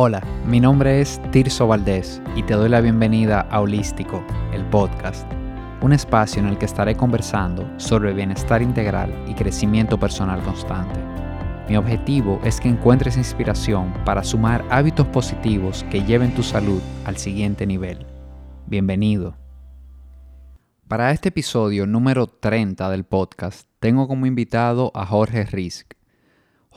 [0.00, 5.28] Hola, mi nombre es Tirso Valdés y te doy la bienvenida a Holístico, el podcast,
[5.82, 11.00] un espacio en el que estaré conversando sobre bienestar integral y crecimiento personal constante.
[11.68, 17.16] Mi objetivo es que encuentres inspiración para sumar hábitos positivos que lleven tu salud al
[17.16, 18.06] siguiente nivel.
[18.66, 19.34] Bienvenido.
[20.86, 25.97] Para este episodio número 30 del podcast, tengo como invitado a Jorge Risk.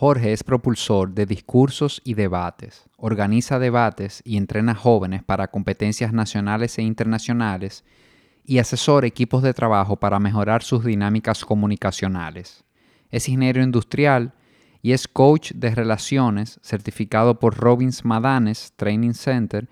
[0.02, 6.79] Jorge es propulsor de discursos y debates, organiza debates y entrena jóvenes para competencias nacionales
[6.79, 7.83] e internacionales
[8.43, 12.64] y asesora equipos de trabajo para mejorar sus dinámicas comunicacionales.
[13.11, 14.33] Es ingeniero industrial
[14.82, 19.70] y es coach de relaciones certificado por Robbins Madanes Training Center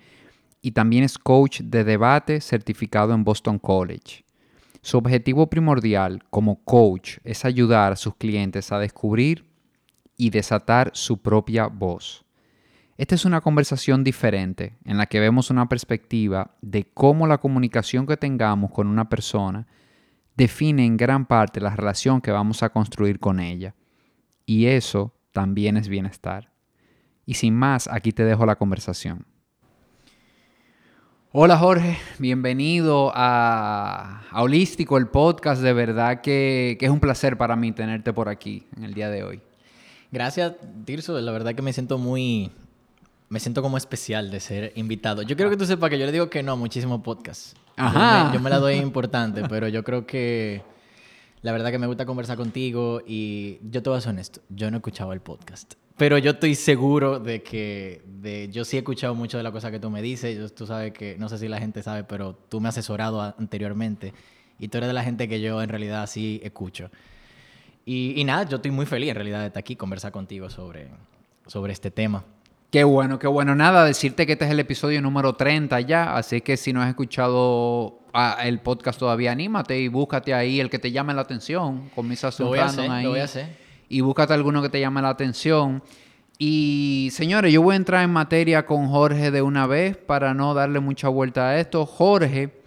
[0.62, 4.24] y también es coach de debate certificado en Boston College.
[4.80, 9.49] Su objetivo primordial como coach es ayudar a sus clientes a descubrir
[10.20, 12.26] y desatar su propia voz.
[12.98, 18.06] Esta es una conversación diferente en la que vemos una perspectiva de cómo la comunicación
[18.06, 19.66] que tengamos con una persona
[20.36, 23.74] define en gran parte la relación que vamos a construir con ella.
[24.44, 26.52] Y eso también es bienestar.
[27.24, 29.24] Y sin más, aquí te dejo la conversación.
[31.32, 35.62] Hola Jorge, bienvenido a, Holístico, el podcast.
[35.62, 39.24] De verdad que, es un placer para mí tenerte por aquí en el día de
[39.24, 39.40] hoy.
[40.12, 41.18] Gracias, Tirso.
[41.20, 42.50] La verdad que me siento muy...
[43.28, 45.22] Me siento como especial de ser invitado.
[45.22, 47.54] Yo quiero que tú sepas que yo le digo que no a muchísimos podcasts.
[47.76, 48.32] Ajá.
[48.34, 50.62] Yo me, la doy importante, pero yo creo que
[51.42, 54.40] la verdad que me gusta conversar contigo y yo te voy a ser honesto.
[54.48, 55.74] Yo no he escuchado el podcast.
[55.96, 59.70] Pero yo estoy seguro de que de, yo sí he escuchado mucho de la cosa
[59.70, 60.54] que tú me dices.
[60.54, 64.12] tú sabes que, no sé si la gente sabe, pero tú me has asesorado anteriormente.
[64.58, 66.90] Y tú eres de la gente que yo en realidad sí escucho.
[67.84, 70.88] Y, y nada, yo estoy muy feliz en realidad de estar aquí, conversar contigo sobre,
[71.46, 72.24] sobre este tema.
[72.70, 73.54] Qué bueno, qué bueno.
[73.54, 76.88] Nada, decirte que este es el episodio número 30 ya, así que si no has
[76.88, 81.90] escuchado ah, el podcast todavía, anímate y búscate ahí el que te llame la atención.
[81.94, 83.04] Comienza a ahí.
[83.04, 85.82] Lo voy a hacer y búscate alguno que te llame la atención.
[86.38, 90.54] Y señores, yo voy a entrar en materia con Jorge de una vez para no
[90.54, 91.84] darle mucha vuelta a esto.
[91.84, 92.62] Jorge,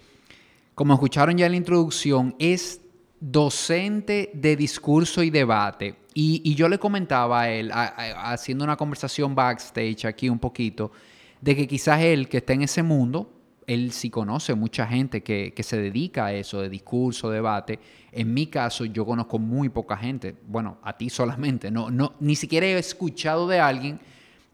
[0.75, 2.81] como escucharon ya en la introducción, es
[3.23, 5.95] docente de discurso y debate.
[6.13, 10.91] Y, yo le comentaba a él, haciendo una conversación backstage aquí un poquito,
[11.39, 13.31] de que quizás él que está en ese mundo,
[13.65, 17.79] él sí conoce mucha gente que, se dedica a eso, de discurso, debate.
[18.11, 20.35] En mi caso, yo conozco muy poca gente.
[20.45, 21.71] Bueno, a ti solamente.
[21.71, 23.99] No, no, ni siquiera he escuchado de alguien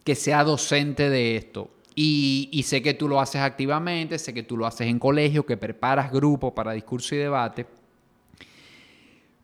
[0.03, 1.72] que sea docente de esto.
[1.96, 5.46] Y, y sé que tú lo haces activamente, sé que tú lo haces en colegio,
[5.46, 7.66] que preparas grupos para discurso y debate.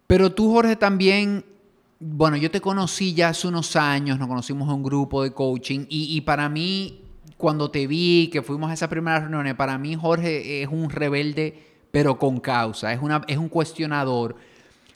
[0.08, 1.44] Pero tú, Jorge, también
[2.00, 5.86] bueno, yo te conocí ya hace unos años, nos conocimos en un grupo de coaching
[5.90, 7.02] y, para mí
[7.38, 11.58] cuando te vi, que fuimos a esa primera reunión, para mí Jorge es un rebelde,
[11.92, 14.36] pero con causa, es un cuestionador.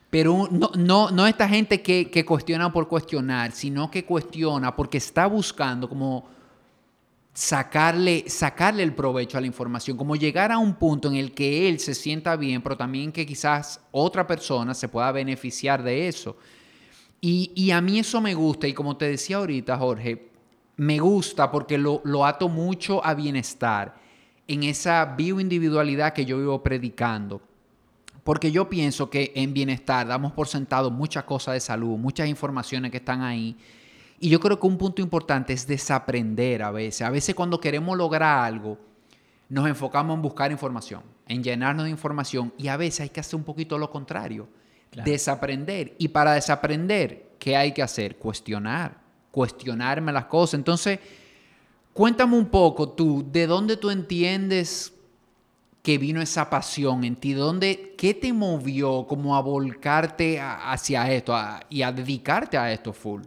[0.09, 4.97] Pero no, no, no esta gente que, que cuestiona por cuestionar, sino que cuestiona porque
[4.97, 6.26] está buscando como
[7.39, 11.69] sacarle, sacarle el provecho a la información, como llegar a un punto en el que
[11.69, 16.35] él se sienta bien, pero también que quizás otra persona se pueda beneficiar de eso.
[17.22, 20.28] Y, y a mí eso me gusta, y como te decía ahorita, Jorge,
[20.75, 23.95] me gusta porque lo, ato mucho a bienestar,
[24.45, 27.41] en esa bioindividualidad que yo vivo predicando.
[28.25, 32.91] Porque yo pienso que en bienestar damos por sentado muchas cosas de salud, muchas informaciones
[32.91, 33.55] que están ahí.
[34.19, 37.02] Y yo creo que un punto importante es desaprender a veces.
[37.02, 38.78] A veces cuando queremos lograr algo,
[39.47, 42.53] nos enfocamos en buscar información, en llenarnos de información.
[42.58, 44.47] Y a veces hay que hacer un poquito lo contrario,
[45.06, 45.96] desaprender.
[45.97, 48.18] Y para desaprender, ¿qué hay que hacer?
[48.18, 50.56] Cuestionar cuestionarme las cosas.
[50.56, 51.00] Entonces,
[51.94, 54.94] cuéntame un poco tú, ¿de dónde tú entiendes
[55.81, 57.34] que vino esa pasión en ti?
[57.34, 61.35] ¿Dónde, ¿Qué te movió como a volcarte hacia esto
[61.69, 63.22] y a dedicarte a esto full?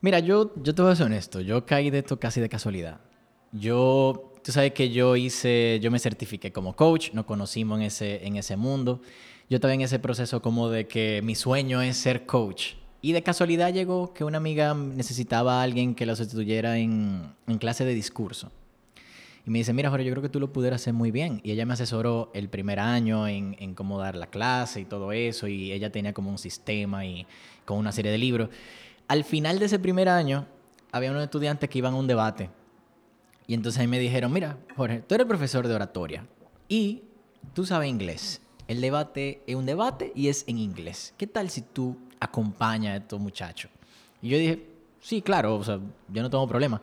[0.00, 3.00] Mira, yo, yo te voy a ser honesto, yo caí de esto casi de casualidad.
[3.50, 8.24] Yo, tú sabes que yo hice, yo me certifiqué como coach, nos conocimos en ese,
[8.24, 9.00] en ese mundo.
[9.50, 12.74] Yo estaba en ese proceso como de que mi sueño es ser coach.
[13.02, 17.58] Y de casualidad llegó que una amiga necesitaba a alguien que la sustituyera en, en
[17.58, 18.52] clase de discurso.
[19.46, 21.40] Y me dice, mira, Jorge, yo creo que tú lo pudieras hacer muy bien.
[21.42, 25.10] Y ella me asesoró el primer año en, en, cómo dar la clase y todo
[25.10, 25.48] eso.
[25.48, 27.26] Y ella tenía como un sistema y
[27.64, 28.50] con una serie de libros.
[29.08, 30.46] Al final de ese primer año,
[30.92, 32.50] había unos estudiantes que iban a un debate.
[33.46, 36.26] Y entonces ahí me dijeron, mira, Jorge, tú eres profesor de oratoria
[36.68, 37.02] y
[37.54, 38.42] tú sabes inglés.
[38.66, 41.14] El debate es un debate y es en inglés.
[41.16, 43.70] ¿Qué tal si tú acompañas a estos muchachos?
[44.20, 44.66] Y yo dije,
[45.00, 46.82] sí, claro, o sea, yo no tengo problema.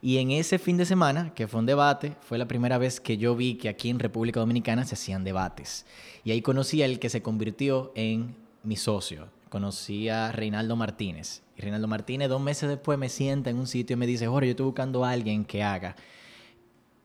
[0.00, 3.16] Y en ese fin de semana, que fue un debate, fue la primera vez que
[3.16, 5.84] yo vi que aquí en República Dominicana se hacían debates.
[6.22, 9.28] Y ahí conocí al que se convirtió en mi socio.
[9.48, 11.42] Conocí a Reinaldo Martínez.
[11.56, 14.48] Y Reinaldo Martínez dos meses después me sienta en un sitio y me dice, Jorge,
[14.48, 15.96] yo estoy buscando a alguien que haga.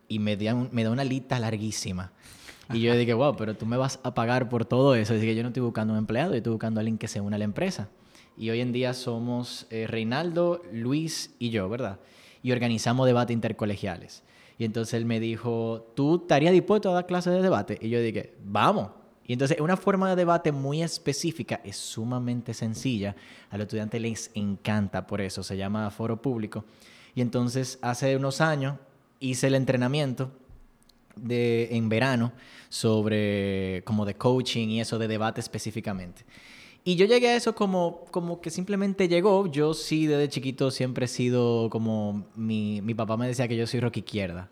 [0.08, 2.12] Y me da, me da una lista larguísima.
[2.74, 5.14] Y yo dije, wow, pero tú me vas a pagar por todo eso.
[5.14, 7.22] Así que yo no estoy buscando un empleado, yo estoy buscando a alguien que se
[7.22, 7.90] una a la empresa.
[8.38, 12.00] Y hoy en día somos eh, Reinaldo, Luis y yo, ¿verdad?
[12.44, 14.24] Y organizamos debates intercolegiales.
[14.58, 17.78] Y entonces él me dijo, ¿tú estarías dispuesto a dar clases de debate?
[17.82, 18.90] Y yo dije, vamos.
[19.26, 23.16] Y entonces una forma de debate muy específica, es sumamente sencilla.
[23.50, 26.66] A los estudiantes les encanta por eso, se llama foro público.
[27.16, 28.78] Y entonces hace unos años
[29.20, 30.32] hice el entrenamiento
[31.16, 32.32] de, en verano
[32.70, 36.24] sobre como de coaching y eso de debate específicamente.
[36.84, 39.46] Y yo llegué a eso como, como que simplemente llegó.
[39.46, 42.26] Yo sí, desde chiquito siempre he sido como...
[42.36, 44.50] Mi, mi papá me decía que yo soy rock izquierda.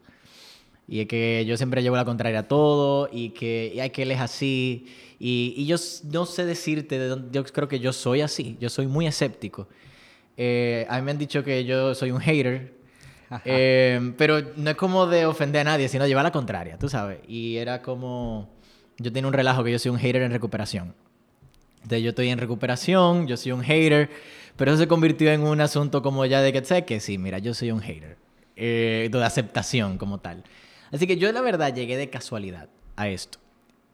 [0.90, 4.02] Y es que yo siempre llevo la contraria a todo y que, y hay que
[4.02, 4.88] él es así.
[5.20, 5.76] Y, y, yo
[6.12, 7.28] no sé decirte de dónde...
[7.32, 8.58] Yo creo que yo soy así.
[8.60, 9.68] Yo soy muy escéptico.
[10.36, 12.74] Eh, a mí me han dicho que yo soy un hater.
[13.46, 17.20] Eh, pero no es como de ofender a nadie, sino llevar la contraria, tú sabes.
[17.28, 18.50] Y era como...
[18.98, 20.96] Yo tenía un relajo que yo soy un hater en recuperación.
[21.84, 24.10] Entonces yo estoy en recuperación, yo soy un hater,
[24.58, 27.40] pero eso se convirtió en un asunto como ya de que sé que sí, mira,
[27.40, 28.18] yo soy un hater,
[28.56, 30.44] eh, de aceptación como tal.
[30.92, 33.40] Así que yo la verdad llegué de casualidad a esto.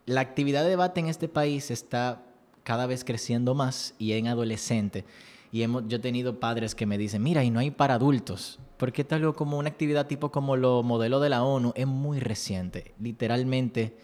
[0.05, 2.23] La actividad de debate en este país está
[2.63, 5.05] cada vez creciendo más y en adolescente.
[5.51, 8.59] Y yo he tenido padres que me dicen, mira, y no hay para adultos.
[8.77, 12.93] Porque tal como una actividad tipo como lo modelo de la ONU es muy reciente.
[12.99, 13.95] Literalmente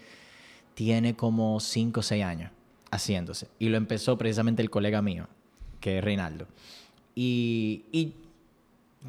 [0.76, 2.52] tiene como 5 o 6 años
[2.90, 3.48] haciéndose.
[3.60, 5.28] Y lo empezó precisamente el colega mío,
[5.80, 6.48] que es Reinaldo.
[7.16, 8.16] Y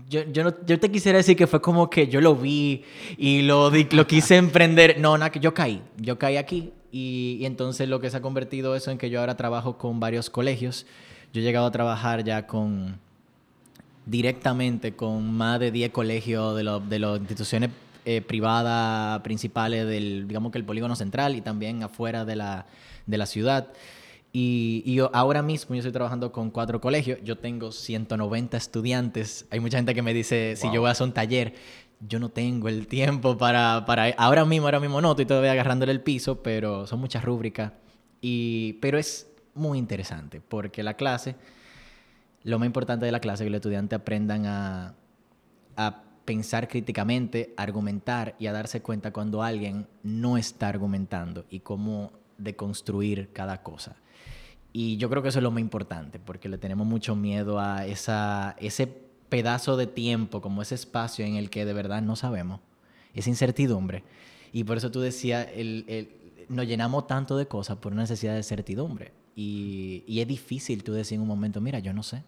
[0.08, 2.84] yo, yo, no, yo te quisiera decir que fue como que yo lo vi
[3.16, 4.98] y lo, lo quise emprender.
[4.98, 5.82] No, nada, que yo caí.
[5.98, 6.72] Yo caí aquí.
[6.90, 10.00] Y, y, entonces lo que se ha convertido eso en que yo ahora trabajo con
[10.00, 10.86] varios colegios.
[11.32, 12.98] Yo he llegado a trabajar ya con
[14.06, 17.70] directamente con más de 10 colegios de, lo, de las instituciones
[18.04, 22.66] eh, privadas principales del, digamos que el polígono central y también afuera de la,
[23.06, 23.68] de la ciudad.
[24.34, 27.18] Y, y, ahora mismo yo estoy trabajando con cuatro colegios.
[27.22, 29.46] Yo tengo 190 estudiantes.
[29.50, 31.54] Hay mucha gente que me dice, si yo voy a hacer un taller,
[32.00, 34.08] yo no tengo el tiempo para, para...
[34.16, 37.72] Ahora mismo, ahora mismo no, estoy todavía agarrándole el piso, pero son muchas rúbricas.
[38.20, 41.36] Y, pero es muy interesante porque la clase,
[42.42, 44.94] lo más importante de la clase es que los estudiantes aprendan a,
[45.76, 52.12] a pensar críticamente, argumentar y a darse cuenta cuando alguien no está argumentando y cómo
[52.38, 53.96] deconstruir cada cosa.
[54.72, 57.86] Y yo creo que eso es lo más importante, porque le tenemos mucho miedo a
[57.86, 58.86] esa, ese
[59.28, 62.60] pedazo de tiempo, como ese espacio en el que de verdad no sabemos,
[63.14, 64.04] esa incertidumbre.
[64.52, 66.10] Y por eso tú decías, el, el,
[66.48, 69.12] nos llenamos tanto de cosas por necesidad de certidumbre.
[69.34, 72.22] Y, y es difícil tú decir en un momento, mira, yo no sé.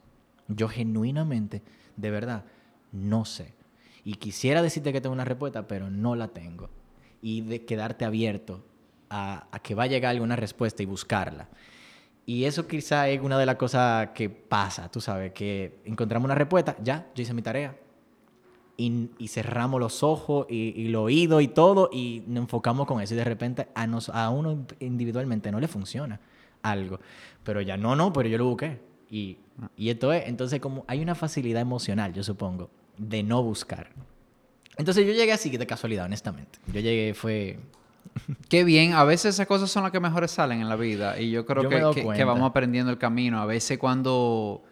[0.48, 1.62] Yo genuinamente,
[1.96, 2.44] de verdad,
[2.92, 3.52] no sé.
[4.04, 6.68] Y quisiera decirte que tengo una respuesta, pero no la tengo.
[7.22, 8.64] Y de quedarte abierto
[9.08, 11.48] a, a, que va a llegar alguna respuesta y buscarla.
[12.26, 16.34] Y eso quizá es una de las cosas que pasa, tú sabes, que encontramos una
[16.34, 17.76] respuesta, ya, yo hice mi tarea.
[18.76, 23.00] Y, y cerramos los ojos y, y el oído y todo y nos enfocamos con
[23.00, 26.20] eso y de repente a, nos, a uno individualmente no le funciona
[26.62, 26.98] algo.
[27.44, 28.80] Pero ya, no, no, pero yo lo busqué.
[29.10, 29.38] Y,
[29.76, 33.90] y esto es, entonces como hay una facilidad emocional, yo supongo, de no buscar.
[34.76, 36.58] Entonces yo llegué así de casualidad, honestamente.
[36.66, 37.60] Yo llegué, fue
[38.48, 41.30] Qué bien, a veces esas cosas son las que mejores salen en la vida y
[41.30, 43.40] yo creo yo que, que, que, vamos aprendiendo el camino.
[43.40, 44.62] A veces cuando,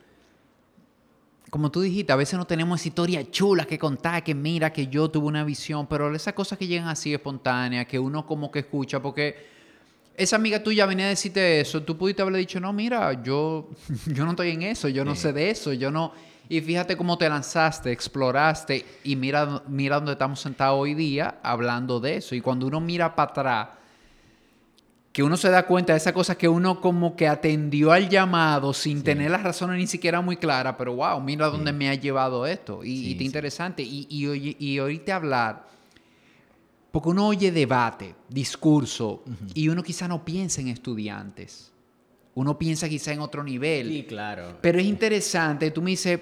[1.50, 4.86] como tú dijiste, a veces no tenemos esa historia chula que contar, que mira, que
[4.86, 8.60] yo tuve una visión, pero esas cosas que llegan así espontáneas, que uno como que
[8.60, 9.52] escucha, porque
[10.16, 13.68] esa amiga tuya venía a decirte eso, tú pudiste haberle dicho, no, mira, yo,
[14.06, 15.22] yo no estoy en eso, yo no sí.
[15.22, 16.12] sé de eso, yo no...
[16.48, 22.00] Y fíjate cómo te lanzaste, exploraste y mira, mira dónde estamos sentados hoy día hablando
[22.00, 22.34] de eso.
[22.34, 23.68] Y cuando uno mira para atrás,
[25.12, 28.72] que uno se da cuenta de esa cosa que uno como que atendió al llamado
[28.72, 29.04] sin sí.
[29.04, 31.52] tener las razones ni siquiera muy claras, pero wow, mira sí.
[31.52, 32.82] dónde me ha llevado esto.
[32.82, 33.82] Y, sí, y interesante.
[33.82, 35.66] Y, y, y ahorita hablar,
[36.90, 39.50] porque uno oye debate, discurso, uh -huh.
[39.54, 41.71] y uno quizá no piensa en estudiantes.
[42.34, 43.88] Uno piensa quizá en otro nivel.
[43.88, 44.58] Sí, claro.
[44.60, 46.18] Pero es interesante, tú me dices,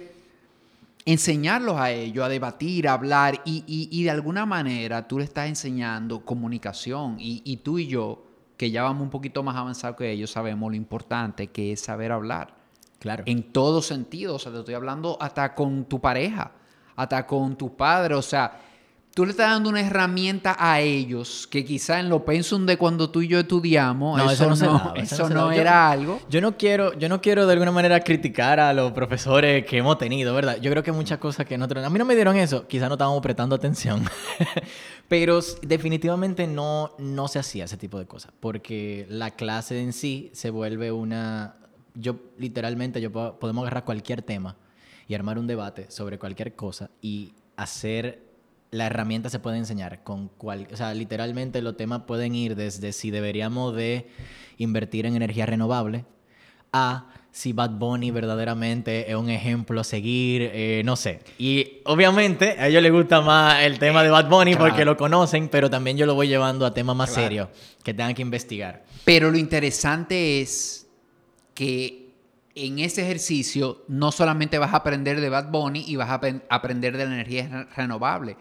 [1.04, 5.24] enseñarlos a ellos, a debatir, a hablar, y, y, y, de alguna manera tú le
[5.24, 8.24] estás enseñando comunicación, y, y, tú y yo,
[8.56, 12.12] que ya vamos un poquito más avanzados que ellos, sabemos lo importante que es saber
[12.12, 12.54] hablar.
[12.98, 13.22] Claro.
[13.26, 16.52] En todo sentido, o sea, te estoy hablando hasta con tu pareja,
[16.96, 18.60] hasta con tus padres, o sea,
[19.14, 23.10] tú le estás dando una herramienta a ellos que quizá en lo pensum de cuando
[23.10, 26.20] tú y yo estudiamos, eso, no, eso no, era algo.
[26.28, 29.98] Yo no quiero, yo no quiero de alguna manera criticar a los profesores que hemos
[29.98, 30.58] tenido, ¿verdad?
[30.60, 32.94] Yo creo que muchas cosas que nosotros, a mí no me dieron eso, quizá no
[32.94, 34.04] estábamos prestando atención,
[35.08, 40.30] pero definitivamente no, no se hacía ese tipo de cosas, porque la clase en sí
[40.34, 41.56] se vuelve una,
[41.94, 44.56] yo literalmente, yo podemos agarrar cualquier tema
[45.08, 48.29] y armar un debate sobre cualquier cosa y hacer
[48.70, 52.92] la herramienta se puede enseñar con cual, o sea, literalmente los temas pueden ir desde
[52.92, 54.08] si deberíamos de
[54.58, 56.04] invertir en energía renovable
[56.72, 61.20] a si Bad Bunny verdaderamente es un ejemplo a seguir, eh, no sé.
[61.38, 65.48] Y obviamente a ellos les gusta más el tema de Bad Bunny porque lo conocen,
[65.48, 67.48] pero también yo lo voy llevando a temas más serios
[67.84, 68.84] que tengan que investigar.
[69.04, 70.88] Pero lo interesante es
[71.54, 72.10] que
[72.54, 76.96] en ese ejercicio no solamente vas a aprender de Bad Bunny y vas a aprender
[76.96, 78.36] de la energía renovable,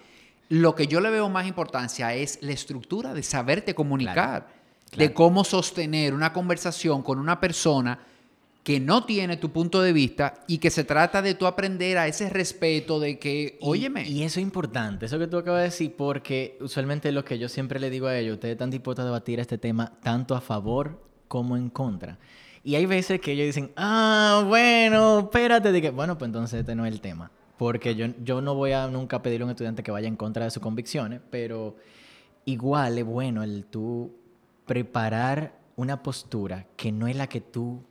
[0.49, 4.47] lo que yo le veo más importancia es la estructura de saberte comunicar,
[4.97, 7.99] de cómo sostener una conversación con una persona
[8.63, 12.07] que no tiene tu punto de vista y que se trata de tú aprender a
[12.07, 14.07] ese respeto de que, óyeme.
[14.09, 17.47] Y eso es importante, eso que tú acabas de decir, porque usualmente lo que yo
[17.47, 20.99] siempre le digo a ellos, ustedes están dispuestos a debatir este tema tanto a favor
[21.27, 22.17] como en contra.
[22.63, 26.75] Y hay veces que ellos dicen, ah, bueno, espérate, de que, bueno, pues entonces este
[26.75, 29.83] no es el tema porque yo, yo no voy a nunca pedirle a un estudiante
[29.83, 31.75] que vaya en contra de sus convicciones, pero
[32.45, 34.15] igual es bueno el tú
[34.65, 37.83] preparar una postura que no es la que tú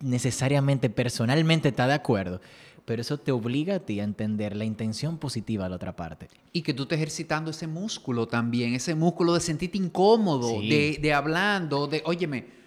[0.00, 2.40] necesariamente personalmente estás de acuerdo,
[2.84, 6.26] pero eso te obliga a ti a entender la intención positiva de la otra parte.
[6.52, 11.12] Y que tú estés ejercitando ese músculo también, ese músculo de sentirte incómodo, de, de
[11.14, 12.61] hablando, de, óyeme,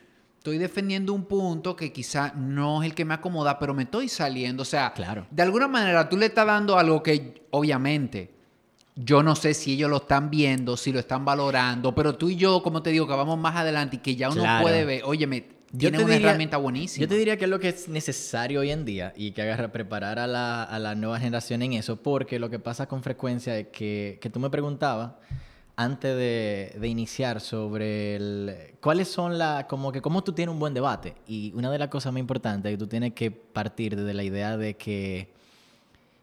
[0.46, 4.08] estoy defendiendo un punto que quizá no es el que me acomoda, pero me estoy
[4.08, 4.62] saliendo.
[4.62, 5.26] O sea, claro.
[5.32, 8.32] de alguna manera tú le estás dando algo que obviamente
[8.96, 12.36] yo no sé si ellos lo están viendo, si lo están valorando, pero tú y
[12.36, 15.26] yo, como te digo, que vamos más adelante y que ya uno puede ver, oye,
[15.26, 17.02] me, tienes una herramienta buenísima.
[17.02, 19.72] Yo te diría que es lo que es necesario hoy en día y que agarra
[19.72, 23.58] preparar a la, a la nueva generación en eso, porque lo que pasa con frecuencia
[23.58, 25.14] es que, que tú me preguntabas
[25.78, 30.74] antes de, iniciar sobre el, cuáles son las, como que cómo tú tienes un buen
[30.74, 31.16] debate.
[31.28, 34.24] Y una de las cosas más importantes es que tú tienes que partir desde la
[34.24, 35.34] idea de que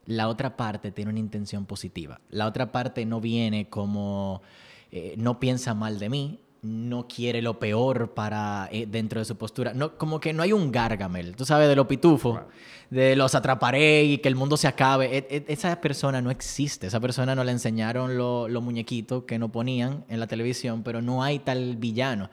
[0.07, 2.21] la otra parte tiene una intención positiva.
[2.31, 4.43] La otra parte no viene como,
[4.91, 9.37] eh, no piensa mal de mí, no quiere lo peor para eh, dentro de su
[9.37, 9.75] postura.
[9.75, 12.41] No, como que no hay un gargamel, tú sabes, de lo pitufo,
[12.89, 15.17] de los atraparé y que el mundo se acabe.
[15.17, 16.87] E, e, esa persona no existe.
[16.87, 21.25] Esa persona no le enseñaron los muñequitos que no ponían en la televisión, pero no
[21.25, 22.31] hay tal villano.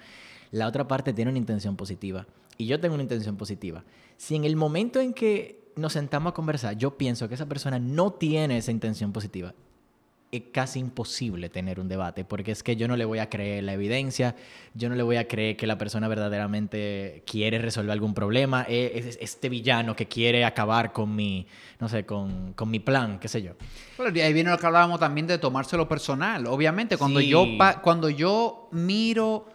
[0.51, 2.27] La otra parte tiene una intención positiva.
[2.57, 3.83] Y yo tengo una intención positiva.
[4.17, 7.79] Si en el momento en que nos sentamos a conversar, yo pienso que esa persona
[7.79, 9.55] no tiene esa intención positiva,
[10.51, 13.73] casi imposible tener un debate, porque es que yo no le voy a creer la
[13.73, 14.35] evidencia,
[14.75, 19.17] yo no le voy a creer que la persona verdaderamente quiere resolver algún problema, es
[19.21, 21.47] este villano que quiere acabar con mi,
[21.79, 23.53] no sé, con, con mi plan, qué sé yo.
[23.97, 26.45] ahí viene lo que hablábamos también de tomárselo personal.
[26.45, 27.45] Obviamente, cuando, yo,
[27.81, 29.47] cuando yo miro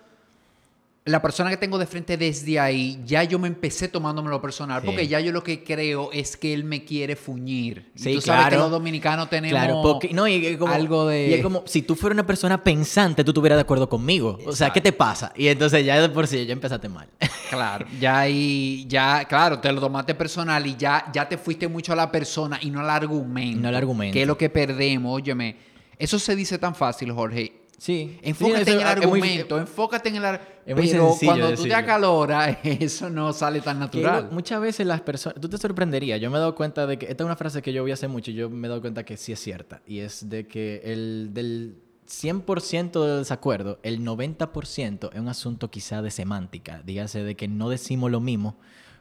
[1.06, 4.82] la persona que tengo de frente desde ahí, ya yo me empecé tomándome lo personal,
[4.82, 7.90] porque ya yo lo que creo es que él me quiere fuñir.
[7.94, 11.28] Sí, tú sabes que los dominicanos tenemos no, y como, algo de...
[11.28, 14.38] Y es como, si tú fueras una persona pensante, tú estuvieras de acuerdo conmigo.
[14.46, 15.30] O sea, ¿qué te pasa?
[15.36, 17.08] Y entonces ya de por sí, ya empezaste mal.
[17.50, 21.92] Claro, ya ahí, ya, claro, te lo tomaste personal y ya, ya te fuiste mucho
[21.92, 23.60] a la persona y no al argumento.
[23.60, 24.12] No al argumento.
[24.12, 25.56] Que es lo que perdemos, óyeme.
[25.96, 28.18] Eso se dice tan fácil, Jorge Sí.
[28.22, 30.54] Enfócate en el argumento, enfócate en el argumento.
[30.64, 34.28] Pero cuando tú te acaloras, eso no sale tan natural.
[34.30, 37.24] muchas veces las personas, tú te sorprenderías, yo me he dado cuenta de que, esta
[37.24, 39.16] es una frase que yo vi hace mucho y yo me he dado cuenta que
[39.16, 41.76] sí es cierta, y es de que el del
[42.08, 47.68] 100% de desacuerdo, el 90% es un asunto quizá de semántica, dígase de que no
[47.68, 48.56] decimos lo mismo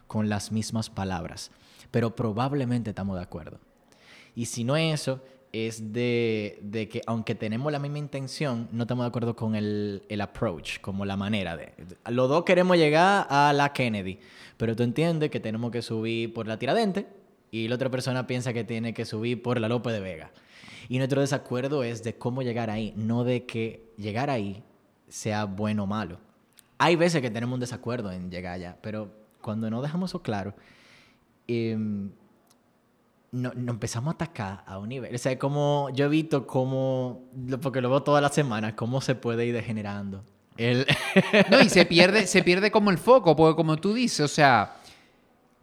[0.08, 1.52] con las mismas palabras,
[1.92, 3.60] pero probablemente estamos de acuerdo.
[4.36, 5.22] Y si no es eso,
[5.54, 10.80] es de, que aunque tenemos la misma intención, no estamos de acuerdo con el, approach,
[10.82, 11.74] como la manera de...
[12.10, 14.20] Los dos queremos llegar a la Kennedy,
[14.58, 17.08] pero tú entiendes que tenemos que subir por la Tiradente
[17.52, 20.32] y la otra persona piensa que tiene que subir por la Lope de Vega.
[20.90, 24.64] Y nuestro desacuerdo es de cómo llegar ahí, no de que llegar ahí
[25.08, 26.18] sea bueno o malo.
[26.80, 30.56] Hay veces que tenemos un desacuerdo en llegar allá, pero cuando no dejamos eso claro,
[31.48, 32.10] em,
[33.34, 35.14] nos no empezamos a atacar a un nivel.
[35.14, 37.30] O sea, como yo he visto cómo,
[37.62, 40.24] porque lo veo todas las semanas, cómo se puede ir degenerando.
[40.56, 40.86] El...
[41.52, 44.78] no, y se pierde, se pierde como el foco, porque como tú dices, o sea,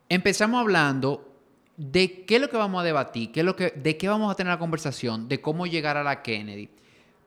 [0.09, 1.33] empezamos hablando
[1.77, 4.35] de qué es lo que vamos a debatir, qué lo que, de qué vamos a
[4.35, 6.69] tener la conversación, de cómo llegar a la Kennedy.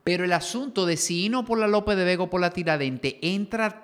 [0.04, 3.18] Pero el asunto de si no por la López de Vega o por la Tiradente
[3.22, 3.83] entra,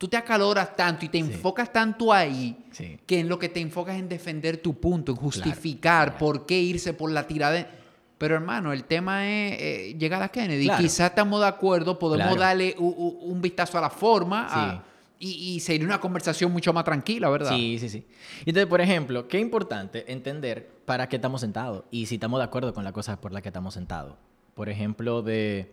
[0.00, 2.56] tú te acaloras tanto y te enfocas tanto ahí
[3.04, 6.94] que en lo que te enfocas en defender tu punto, en justificar por qué irse
[6.94, 7.70] por la Tiradente.
[8.16, 10.70] Pero hermano, el tema es eh, llegar a la Kennedy.
[10.78, 14.82] Quizás estamos de acuerdo, podemos darle un, vistazo a la forma
[15.18, 17.50] y, y sería una conversación mucho más tranquila, ¿verdad?
[17.50, 18.06] Sí, sí, sí.
[18.46, 22.72] Entonces, por ejemplo, qué importante entender para qué estamos sentados y si estamos de acuerdo
[22.72, 24.14] con las cosas por las que estamos sentados
[24.60, 25.72] por ejemplo, de...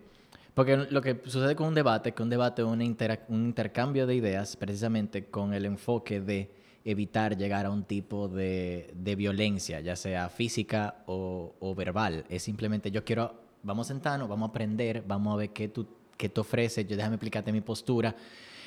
[0.58, 4.16] Porque lo que sucede con un debate, que un debate es un, un intercambio de
[4.16, 6.50] ideas precisamente con el enfoque de
[6.84, 12.24] evitar llegar a un tipo de, de violencia, ya sea física o, o, verbal.
[12.28, 15.86] Es simplemente yo quiero, vamos a sentarnos, vamos a aprender, vamos a ver qué tú,
[16.16, 18.16] qué te ofreces, yo déjame explicarte mi postura.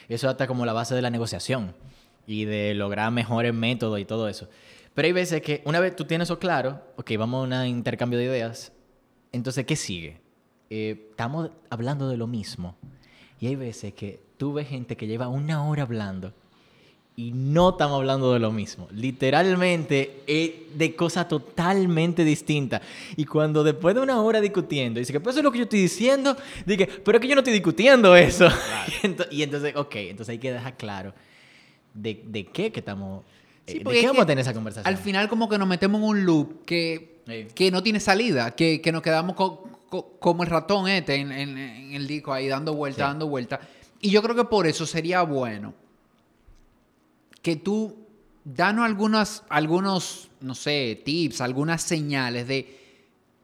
[0.08, 1.76] Eso hasta como la base de la negociación
[2.26, 4.48] y de lograr mejores métodos y todo eso.
[4.94, 8.18] Pero hay veces que una vez tú tienes eso claro, ok, vamos a un intercambio
[8.18, 8.72] de ideas,
[9.34, 10.31] entonces, ¿qué sigue?
[10.74, 12.78] Eh, estamos hablando de lo mismo.
[13.42, 16.32] Y hay veces que tú ves gente que lleva una hora hablando
[17.18, 18.88] y no estamos hablando de lo mismo.
[18.94, 20.24] Literalmente
[20.74, 22.82] de cosas totalmente distintas.
[23.18, 25.66] Y cuando después de una hora discutiendo, dice que pues eso es lo que yo
[25.66, 28.48] estoy diciendo, dije, pero es que yo no estoy discutiendo eso.
[29.30, 31.14] y entonces, ok, entonces hay que dejar claro
[31.94, 33.26] de, de qué que estamos...
[33.68, 34.88] Eh, ¿De qué vamos a tener esa conversación?
[34.88, 37.12] Al final como que nos metemos en un loop que
[37.54, 39.36] que no tiene salida, que, nos quedamos
[40.20, 43.60] como el ratón este en, el disco ahí dando vuelta, dando vuelta.
[44.00, 45.74] Y yo creo que por eso sería bueno
[47.42, 47.98] que tú
[48.44, 52.80] danos algunas, algunos, no sé, tips, algunas señales de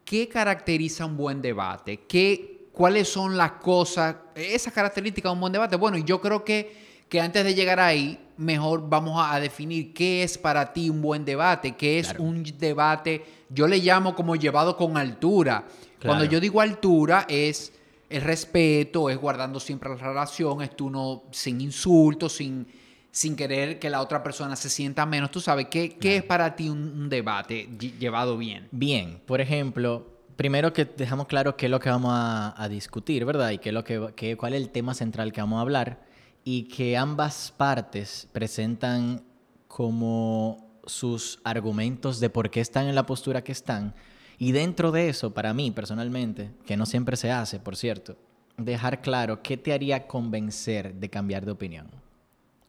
[0.04, 5.52] qué caracteriza un buen debate, qué, cuáles son las cosas, esas características de un buen
[5.52, 5.76] debate.
[5.76, 10.22] Bueno, y yo creo que, que antes de llegar ahí, mejor vamos a, definir qué
[10.22, 14.76] es para ti un buen debate, qué es un debate, yo le llamo como llevado
[14.76, 15.64] con altura.
[16.02, 17.72] Cuando yo digo altura es
[18.08, 22.66] el respeto, es guardando siempre la relación, es tú no sin insultos, sin,
[23.10, 25.30] sin querer que la otra persona se sienta menos.
[25.30, 27.68] Tú sabes, ¿qué, qué es para ti un, debate
[27.98, 28.68] llevado bien?
[28.70, 33.50] Bien, por ejemplo, primero que dejamos claro qué es lo que vamos a, discutir, ¿verdad?
[33.50, 36.00] Y qué es lo que, cuál es el tema central que vamos a hablar
[36.44, 39.22] y que ambas partes presentan
[39.66, 43.94] como sus argumentos de por qué están en la postura que están.
[44.38, 48.16] Y dentro de eso, para mí personalmente, que no siempre se hace, por cierto,
[48.56, 51.88] dejar claro qué te haría convencer de cambiar de opinión.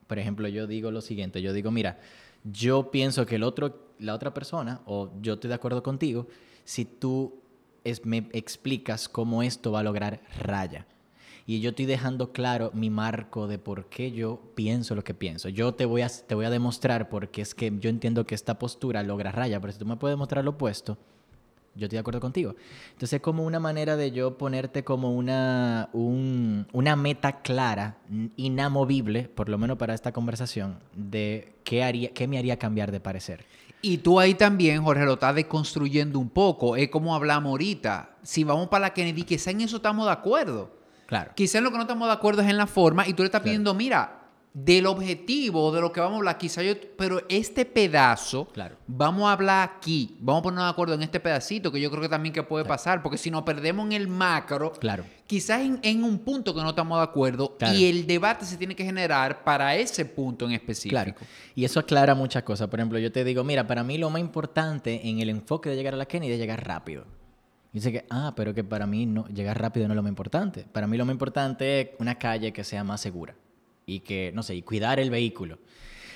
[0.07, 1.99] Por ejemplo, yo digo lo siguiente, yo digo, mira,
[2.43, 6.27] yo pienso que el otro, la otra persona, o yo estoy de acuerdo contigo,
[6.63, 7.39] si tú
[8.03, 10.85] me explicas cómo esto va a lograr raya
[11.45, 15.49] y yo estoy dejando claro mi marco de por qué yo pienso lo que pienso.
[15.49, 18.59] Yo te voy a, te voy a demostrar porque es que yo entiendo que esta
[18.59, 20.99] postura logra raya, pero si tú me puedes demostrar lo opuesto,
[21.79, 22.55] yo estoy de acuerdo contigo.
[22.91, 27.97] Entonces es como una manera de yo ponerte como una, una meta clara,
[28.35, 32.99] inamovible, por lo menos para esta conversación, de qué, haría, qué me haría cambiar de
[32.99, 33.45] parecer.
[33.81, 36.75] Y tú ahí también, Jorge, lo estás deconstruyendo un poco.
[36.75, 38.17] Es como hablamos ahorita.
[38.23, 40.77] Si vamos para la Kennedy, quizá en eso estamos de acuerdo.
[41.05, 41.31] Claro.
[41.33, 43.27] Quizá en lo que no estamos de acuerdo es en la forma y tú le
[43.27, 44.18] estás pidiendo, mira,
[44.53, 48.77] del objetivo, de lo que vamos a hablar, quizá yo, pero este pedazo, claro.
[48.87, 52.01] vamos a hablar aquí, vamos a ponernos de acuerdo en este pedacito, que yo creo
[52.01, 55.05] que también que puede pasar, porque si nos perdemos en el macro, claro.
[55.27, 58.83] quizás en, un punto que no estamos de acuerdo y el debate se tiene que
[58.83, 60.89] generar para ese punto en específico.
[60.89, 61.15] Claro.
[61.53, 62.67] Y eso aclara muchas cosas.
[62.69, 65.75] Por ejemplo, yo te digo, mira, para mí lo más importante en el enfoque de
[65.75, 67.05] llegar a la Kennedy es llegar rápido.
[67.71, 70.65] Dice que, ah, pero que para mí no, llegar rápido no es lo más importante.
[70.71, 73.35] Para mí lo más importante es una calle que sea más segura
[73.95, 75.59] y que, no sé, y cuidar el vehículo.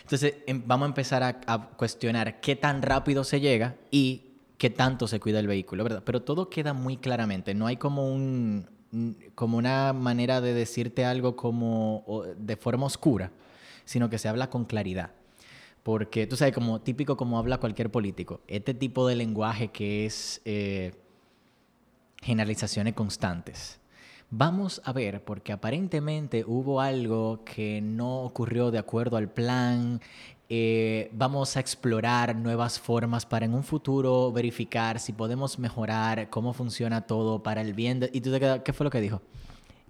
[0.02, 5.08] Entonces, em, vamos a empezar a, cuestionar qué tan rápido se llega y qué tanto
[5.08, 6.04] se cuida el vehículo, ¿verdad?
[6.06, 7.54] Pero todo queda muy claramente.
[7.54, 8.72] No hay como un
[9.34, 13.32] como una manera de decirte algo como de forma oscura,
[13.86, 15.10] sino que se habla con claridad.
[15.82, 20.42] Porque tú sabes, como típico como habla cualquier político, este tipo de lenguaje que es
[20.46, 20.94] eh,
[22.22, 23.80] generalizaciones constantes.
[24.36, 30.02] Vamos a ver, porque aparentemente hubo algo que no ocurrió de acuerdo al plan.
[30.50, 36.52] Eh, vamos a explorar nuevas formas para en un futuro verificar si podemos mejorar cómo
[36.54, 38.10] funciona todo para el bien.
[38.12, 39.22] ¿Y tú te quedas, qué fue lo que dijo?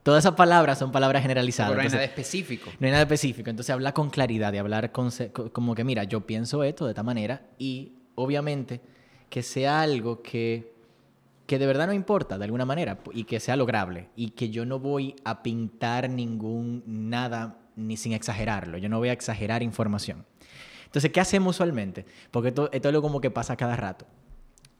[0.03, 1.71] Todas esas palabras son palabras generalizadas.
[1.71, 2.69] Pero no hay nada específico.
[2.81, 3.49] No hay nada específico.
[3.49, 5.09] Entonces habla con claridad y hablar con,
[5.53, 8.81] como que, mira, yo pienso esto de esta manera y obviamente
[9.29, 10.72] que sea algo que
[11.53, 14.65] que de verdad no importa de alguna manera y que sea lograble y que yo
[14.65, 20.25] no voy a pintar ningún nada ni sin exagerarlo, yo no voy a exagerar información.
[20.85, 22.07] Entonces, ¿qué hacemos usualmente?
[22.31, 24.07] Porque esto, esto es lo como que pasa cada rato.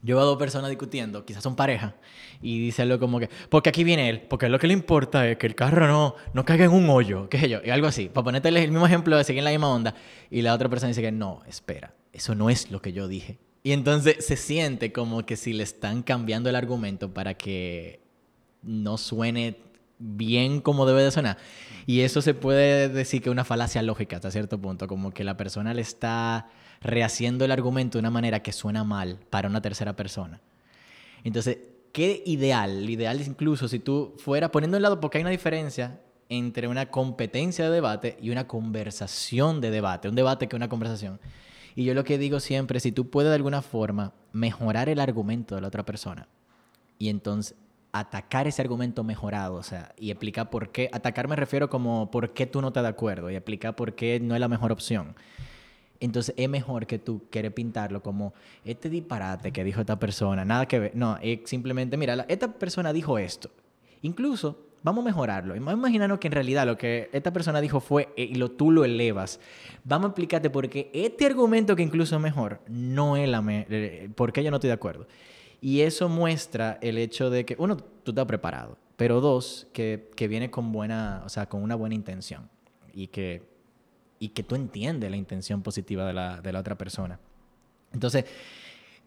[0.02, 1.94] Yo veo a dos personas discutiendo, quizás son pareja,
[2.42, 5.38] y dice algo como que, porque aquí viene él, porque lo que le importa es
[5.38, 8.10] que el carro no, no caiga en un hoyo, qué sé yo, y algo así,
[8.10, 9.94] para ponerte el mismo ejemplo de seguir en la misma onda,
[10.32, 13.38] y la otra persona dice que no, espera, eso no es lo que yo dije.
[13.64, 18.02] Y entonces se siente como que si le están cambiando el argumento para que
[18.62, 19.58] no suene
[20.00, 21.38] bien como debe de sonar.
[21.86, 25.24] Y eso se puede decir que es una falacia lógica hasta cierto punto, como que
[25.24, 26.50] la persona le está
[26.82, 30.42] rehaciendo el argumento de una manera que suena mal para una tercera persona.
[31.24, 31.60] Entonces,
[31.94, 32.90] ¿qué ideal?
[32.90, 36.88] Ideal es incluso si tú fueras poniendo un lado, porque hay una diferencia entre una
[36.88, 41.20] competencia de debate y una conversación de debate, un debate que una conversación.
[41.76, 45.56] Y yo lo que digo siempre, si tú puedes de alguna forma mejorar el argumento
[45.56, 46.28] de la otra persona
[47.00, 47.56] y entonces
[47.92, 52.34] atacar ese argumento mejorado, o sea, y explicar por qué, atacar me refiero como por
[52.34, 55.16] qué tú no estás de acuerdo y explicar por qué no es la mejor opción.
[56.00, 58.34] Entonces es mejor que tú quieres pintarlo como
[58.66, 60.96] este disparate que dijo esta persona, nada que ver.
[60.96, 63.52] No, es simplemente, mira, esta persona dijo esto.
[64.02, 65.54] Incluso, vamos a mejorarlo.
[65.56, 68.52] Vamos a imaginarnos que en realidad lo que esta persona dijo fue, eh, y lo,
[68.52, 69.40] tú lo elevas.
[69.84, 73.42] Vamos a explicarte por qué este argumento que incluso es mejor, no es la...
[73.42, 75.08] Me eh, ¿Por qué yo no estoy de acuerdo?
[75.62, 80.28] Y eso muestra el hecho de que, uno, tú estás preparado, pero dos, que, que
[80.28, 82.50] viene con buena, o sea, con una buena intención.
[82.94, 83.54] Y que
[84.24, 87.20] y que tú entiendes la intención positiva de la, de la otra persona.
[87.92, 88.24] Entonces,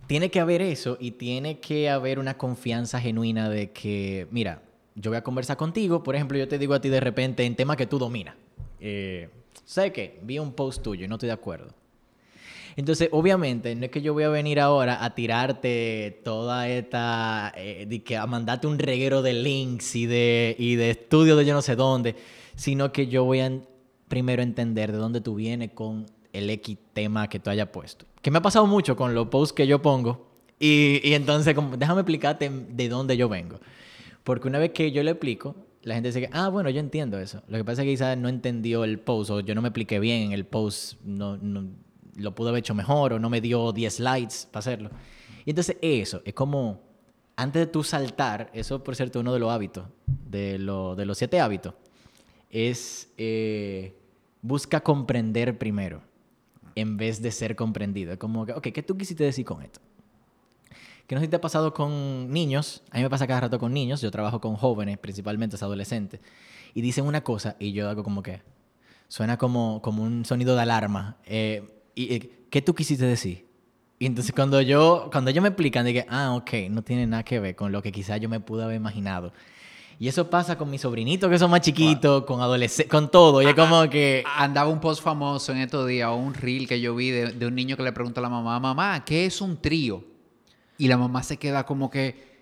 [0.07, 4.61] tiene que haber eso y tiene que haber una confianza genuina de que, mira,
[4.97, 7.55] yo voy a conversar contigo, por ejemplo, yo te digo a ti de repente en
[7.55, 8.35] tema que tú dominas.
[8.81, 9.29] Eh,
[9.65, 10.19] ¿Sabes qué?
[10.23, 11.75] Vi un post tuyo y no estoy de acuerdo.
[12.77, 17.87] Entonces, obviamente, no es que yo voy a venir ahora a tirarte toda esta, eh,
[17.89, 21.55] de que a mandarte un reguero de links y de, y de estudios de yo
[21.55, 22.17] no sé dónde,
[22.55, 23.53] sino que yo voy a
[24.09, 28.05] primero entender de dónde tú vienes con el X tema que tú hayas puesto.
[28.21, 30.27] Que me ha pasado mucho con los posts que yo pongo.
[30.59, 33.59] Y, y entonces, déjame explicarte de dónde yo vengo.
[34.27, 37.17] Porque una vez que yo le explico, la gente dice que, ah, bueno, yo entiendo
[37.17, 37.45] eso.
[37.47, 40.01] Lo que pasa es que quizás no entendió el post o yo no me expliqué
[40.01, 41.69] bien en el post, no, no,
[42.17, 44.91] lo pude haber hecho mejor o no me dio 10 slides para hacerlo.
[45.45, 46.81] Y entonces eso, es como,
[47.37, 51.19] antes de tú saltar, eso por cierto uno de los hábitos, de, lo, de los
[51.19, 51.75] siete hábitos,
[52.51, 53.95] es eh,
[54.43, 56.03] busca comprender primero
[56.75, 58.13] en vez de ser comprendido.
[58.13, 59.81] Es como ok, ¿qué tú quisiste decir con esto?
[61.07, 63.59] Que no sé si te ha pasado con niños, a mí me pasa cada rato
[63.59, 66.21] con niños, yo trabajo con jóvenes, principalmente adolescentes,
[66.75, 68.43] y dicen una cosa y yo hago como que,
[69.09, 71.17] suena como, como un sonido de alarma.
[71.25, 71.63] Eh,
[71.95, 73.47] y, eh, ¿Qué tú quisiste decir?
[73.99, 77.41] Y entonces cuando yo, cuando ellos me explican, digo, ah, ok, no tiene nada que
[77.41, 79.33] ver con lo que quizás yo me pude haber imaginado.
[79.99, 83.41] Y eso pasa con mis sobrinitos que son más chiquitos, con adolescentes, con todo.
[83.41, 84.23] Y es como que...
[84.37, 87.55] Andaba un post famoso en estos días, o un reel que yo vi de, un
[87.55, 90.05] niño que le pregunta a la mamá, mamá, ¿qué es un trío?
[90.79, 92.37] Y la mamá se queda como que...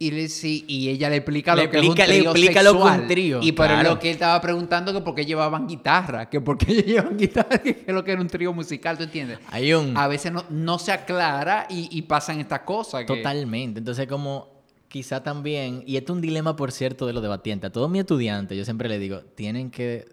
[0.00, 2.72] Y, le, sí, y ella le explica lo que es un trío le explica lo
[2.74, 3.40] que un trío.
[3.42, 6.72] Y por lo que él estaba preguntando que por qué llevaban guitarra, que por qué
[6.82, 9.40] llevaban guitarra, que es lo que era un trío musical, ¿tú entiendes?
[9.50, 9.96] Hay un...
[9.96, 13.06] A veces no, no se aclara y, y pasan estas cosas.
[13.06, 13.80] Totalmente.
[13.80, 17.68] Entonces como quizá también, y esto es un dilema, por cierto, de los debatientes.
[17.68, 20.08] A todos mis estudiantes, yo siempre les digo, tienen que,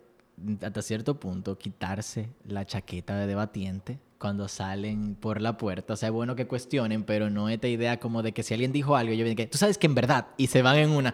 [0.62, 5.94] hasta cierto punto, quitarse la chaqueta de debatiente cuando salen por la puerta.
[5.94, 8.72] O sea, es bueno que cuestionen, pero no esta idea como de que si alguien
[8.72, 11.14] dijo algo, yo que tú sabes que en verdad, y se van en una.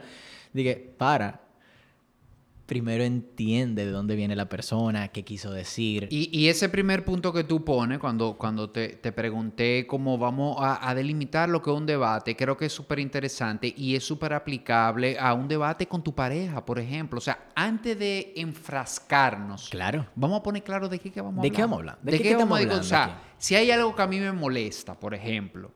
[0.54, 1.42] Dije, para,
[2.72, 6.08] primero entiende de dónde viene la persona, qué quiso decir.
[6.10, 10.96] Y, ese primer punto que tú pones cuando, cuando te, te pregunté cómo vamos a,
[10.96, 15.20] delimitar lo que es un debate, creo que es súper interesante y es súper aplicable
[15.20, 17.18] a un debate con tu pareja, por ejemplo.
[17.18, 20.08] O sea, antes de enfrascarnos, claro.
[20.16, 21.52] vamos a poner claro de qué, vamos a hablar.
[21.52, 21.98] ¿De qué vamos a hablar?
[22.02, 22.80] ¿De, qué, estamos hablando?
[22.80, 25.74] O sea, si hay algo que a mí me molesta, por ejemplo,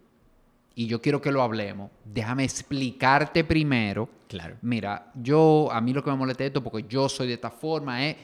[0.76, 4.10] y yo quiero que lo hablemos, déjame explicarte primero.
[4.28, 4.58] Claro.
[4.62, 8.06] Mira, yo, a mí lo que me molesta esto, porque yo soy de esta forma,
[8.06, 8.18] ¿eh?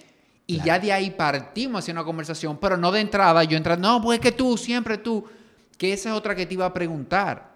[0.48, 4.02] Y ya de ahí partimos hacia una conversación, pero no de entrada, yo entro, no,
[4.02, 5.24] pues es que tú, siempre tú,
[5.78, 7.56] que esa es otra que te iba a preguntar.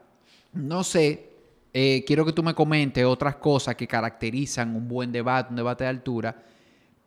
[0.54, 1.30] No sé,
[1.74, 5.84] eh, quiero que tú me comentes otras cosas que caracterizan un buen debate, un debate
[5.84, 6.42] de altura,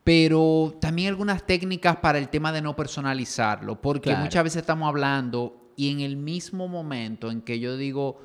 [0.03, 5.58] pero también algunas técnicas para el tema de no personalizarlo, porque muchas veces estamos hablando
[5.79, 8.19] y en el mismo momento en que yo digo,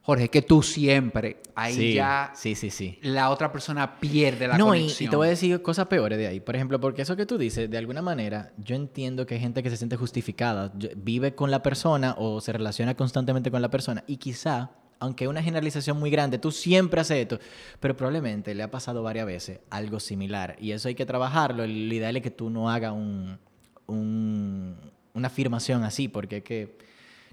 [0.00, 2.98] Jorge, que tú siempre, ahí ya sí, sí, sí.
[3.02, 5.04] la otra persona pierde la conexión.
[5.04, 6.40] Y, y te voy a decir cosas peores de ahí.
[6.40, 9.62] Por ejemplo, porque eso que tú dices, de alguna manera, yo entiendo que hay gente
[9.62, 14.02] que se siente justificada, vive con la persona o se relaciona constantemente con la persona
[14.08, 17.38] y quizá, aunque es una generalización muy grande, tú siempre haces esto,
[17.78, 21.62] pero probablemente le ha pasado varias veces algo similar y eso hay que trabajarlo.
[21.62, 23.38] El ideal es que tú no hagas un,
[23.86, 24.76] un
[25.14, 26.78] una afirmación así, porque que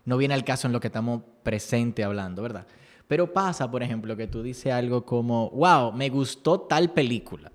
[0.06, 2.66] no viene al caso en lo que estamos presente hablando, ¿verdad?
[3.08, 7.52] Pero pasa, por ejemplo, que tú dices algo como, wow, me gustó tal película.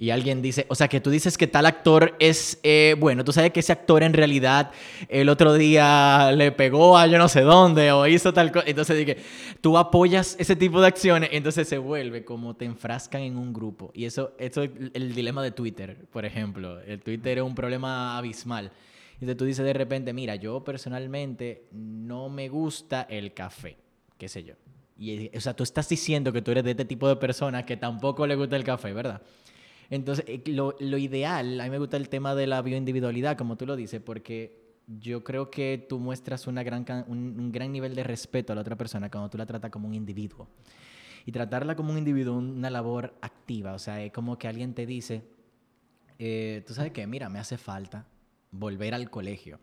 [0.00, 3.32] Y alguien dice, o sea, que tú dices que tal actor es, eh, bueno, tú
[3.32, 4.70] sabes que ese actor en realidad
[5.10, 8.64] el otro día le pegó a yo no sé dónde o hizo tal cosa.
[8.66, 9.18] Entonces dije,
[9.60, 13.90] tú apoyas ese tipo de acciones, entonces se vuelve como te enfrascan en un grupo.
[13.92, 16.80] Y eso, eso es el dilema de Twitter, por ejemplo.
[16.80, 18.72] El Twitter es un problema abismal.
[19.20, 23.76] Entonces tú dices de repente, mira, yo personalmente no me gusta el café,
[24.16, 24.54] qué sé yo.
[24.96, 27.76] Y, o sea, tú estás diciendo que tú eres de este tipo de persona que
[27.76, 29.20] tampoco le gusta el café, ¿verdad?
[29.90, 33.56] Entonces, eh, lo, lo, ideal, a mí me gusta el tema de la bioindividualidad, como
[33.56, 37.94] tú lo dices, porque yo creo que tú muestras una gran, un, un, gran nivel
[37.94, 40.48] de respeto a la otra persona cuando tú la tratas como un individuo.
[41.26, 44.86] Y tratarla como un individuo, una labor activa, o sea, es como que alguien te
[44.86, 45.24] dice,
[46.18, 48.06] eh, tú sabes qué, mira, me hace falta
[48.50, 49.60] volver al colegio.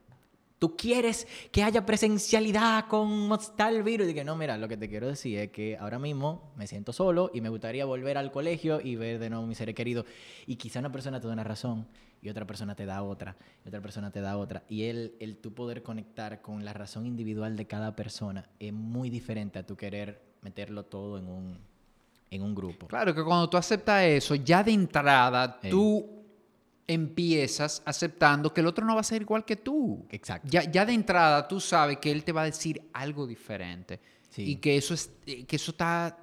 [0.60, 4.10] Tú quieres que haya presencialidad con tal virus.
[4.10, 6.93] Y que no, mira, lo que te quiero decir es que ahora mismo me siento
[6.93, 10.04] solo y me gustaría volver al colegio y ver de nuevo a mi ser querido.
[10.47, 11.88] Y quizá una persona te da una razón
[12.23, 14.63] y otra persona te da otra y otra persona te da otra.
[14.67, 19.12] Y el, el tú poder conectar con la razón individual de cada persona es muy
[19.12, 21.58] diferente a tu querer meterlo todo en un,
[22.32, 22.88] en un grupo.
[22.88, 26.17] Claro que cuando tú aceptas eso, ya de entrada, tú
[26.88, 30.08] empiezas aceptando que el otro no va a ser igual que tú.
[30.10, 30.47] Exacto.
[30.50, 34.00] Ya, ya de entrada tú sabes que él te va a decir algo diferente.
[34.30, 34.43] Sí.
[34.43, 36.17] Y que eso, es, que eso está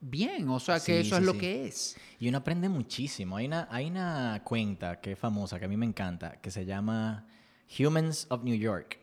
[0.00, 1.96] bien, o sea, que sí, eso sí, es lo que es.
[2.18, 3.36] Y uno aprende muchísimo.
[3.36, 6.64] Hay una, hay una cuenta que es famosa, que a mí me encanta, que se
[6.64, 7.26] llama
[7.78, 8.98] Humans of New York.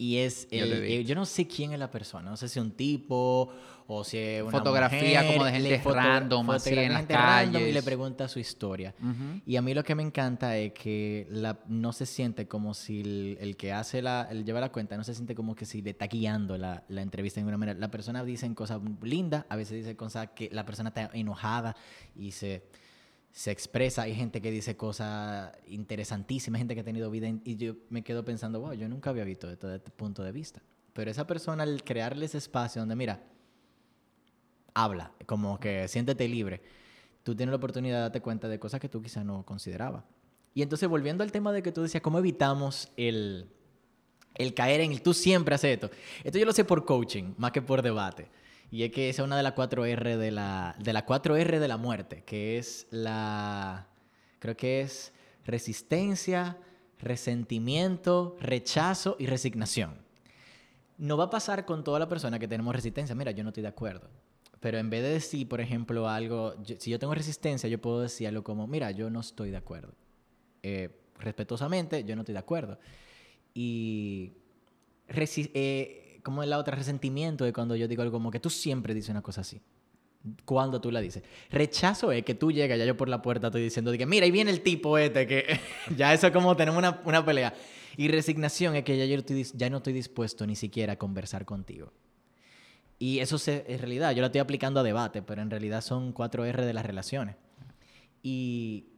[0.00, 2.70] Y es, el, yo, yo no sé quién es la persona, no sé si un
[2.70, 3.52] tipo
[3.86, 7.68] o si es una fotografía mujer, como de gente foto, random así en las calles
[7.68, 8.94] y le pregunta su historia.
[8.98, 9.42] Uh -huh.
[9.44, 13.02] Y a mí lo que me encanta es que la, no se siente como si
[13.02, 15.82] el, el, que hace la, el lleva la cuenta, no se siente como que si
[15.82, 17.78] le está guiando la, la entrevista de alguna manera.
[17.78, 21.76] La persona dice cosas lindas, a veces dice cosas que la persona está enojada
[22.16, 22.62] y se
[23.32, 27.74] se expresa, hay gente que dice cosas interesantísimas, gente que ha tenido vida, y yo
[27.88, 30.60] me quedo pensando, wow, yo nunca había visto esto desde este punto de vista.
[30.92, 33.22] Pero esa persona, al crearle ese espacio donde, mira,
[34.74, 36.60] habla, como que siéntete libre,
[37.22, 40.04] tú tienes la oportunidad de darte cuenta de cosas que tú quizás no considerabas.
[40.52, 43.48] Y entonces, volviendo al tema de que tú decías, ¿cómo evitamos el,
[44.34, 45.90] el caer en el tú siempre haces esto?
[46.24, 48.28] Esto yo lo sé por coaching, más que por debate.
[48.70, 51.68] Y es que esa es una de las 4R de la, de la 4R de
[51.68, 53.88] la muerte, que es la,
[54.38, 55.12] creo que es
[55.44, 56.56] resistencia,
[56.98, 59.98] resentimiento, rechazo y resignación.
[60.98, 63.14] No va a pasar con toda la persona que tenemos resistencia.
[63.14, 64.08] Mira, yo no estoy de acuerdo.
[64.60, 68.28] Pero en vez de decir, por ejemplo, algo, si yo tengo resistencia, yo puedo decir
[68.28, 69.94] algo como, mira, yo no estoy de acuerdo.
[70.62, 72.78] Eh, respetuosamente, yo no estoy de acuerdo.
[73.54, 74.34] Y
[75.08, 79.10] eh, como la otra, resentimiento de cuando yo digo algo como que tú siempre dices
[79.10, 79.60] una cosa así.
[80.44, 81.22] Cuando tú la dices.
[81.50, 84.24] Rechazo es que tú llegas, ya yo por la puerta estoy diciendo, de que mira,
[84.24, 85.60] ahí viene el tipo este, que
[85.96, 87.54] ya eso es como tenemos una, una pelea.
[87.96, 89.22] Y resignación es que ya yo
[89.54, 91.92] ya no estoy dispuesto ni siquiera a conversar contigo.
[92.98, 96.12] Y eso se, en realidad, yo lo estoy aplicando a debate, pero en realidad son
[96.12, 97.36] 4R de las relaciones.
[98.22, 98.89] Y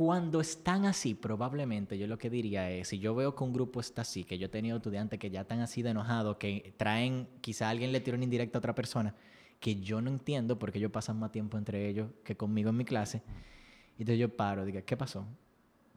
[0.00, 3.80] cuando están así, probablemente yo lo que diría es, si yo veo que un grupo
[3.80, 7.28] está así, que yo he tenido estudiantes que ya están así de enojados, que traen,
[7.42, 9.14] quizá alguien le tiró una indirecta a otra persona,
[9.60, 12.86] que yo no entiendo porque ellos pasan más tiempo entre ellos que conmigo en mi
[12.86, 13.20] clase.
[13.98, 15.26] Y entonces yo paro, digo, ¿qué pasó?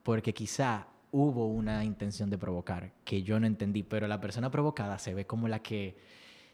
[0.04, 5.00] Porque quizá hubo una intención de provocar que yo no entendí, pero la persona provocada
[5.00, 5.96] se ve como la que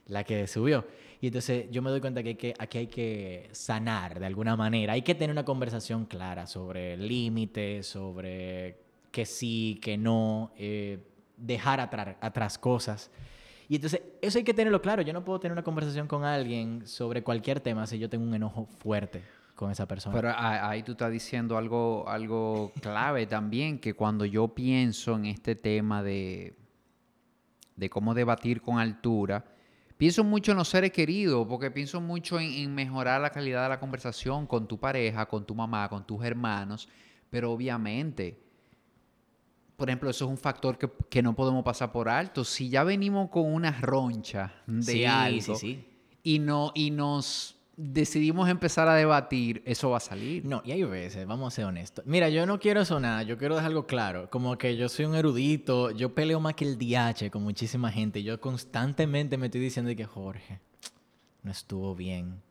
[0.05, 0.85] la que subió.
[1.21, 4.93] Y entonces yo me doy cuenta que, que aquí hay que sanar de alguna manera.
[4.93, 8.77] Hay que tener una conversación clara sobre límites, sobre
[9.11, 10.99] que sí, que no, eh,
[11.35, 13.11] dejar atrás, atrás cosas.
[13.67, 15.01] Y entonces eso hay que tenerlo claro.
[15.01, 18.33] Yo no puedo tener una conversación con alguien sobre cualquier tema si yo tengo un
[18.33, 19.23] enojo fuerte
[19.55, 20.15] con esa persona.
[20.15, 25.53] Pero ahí tú estás diciendo algo, algo clave también, que cuando yo pienso en este
[25.53, 26.55] tema de,
[27.75, 29.43] de cómo debatir con altura,
[29.99, 33.67] Pienso mucho en los seres queridos, porque pienso mucho en, en, mejorar la calidad de
[33.67, 36.87] la conversación con tu pareja, con tu mamá, con tus hermanos,
[37.29, 38.41] pero obviamente,
[39.75, 42.45] por ejemplo, eso es un factor que, que no podemos pasar por alto.
[42.45, 45.85] Si ya venimos con una roncha de sí, algo sí, sí.
[46.23, 50.43] Y, no, y nos decidimos empezar a debatir, eso va a salir.
[50.43, 52.05] No, y hay veces, vamos a ser honestos.
[52.05, 54.29] Mira, yo no quiero sonar, yo quiero dejar algo claro.
[54.29, 58.21] Como que yo soy un erudito, yo peleo más que el DH con muchísima gente.
[58.21, 60.59] Yo constantemente me estoy diciendo que Jorge,
[61.41, 62.41] no estuvo bien.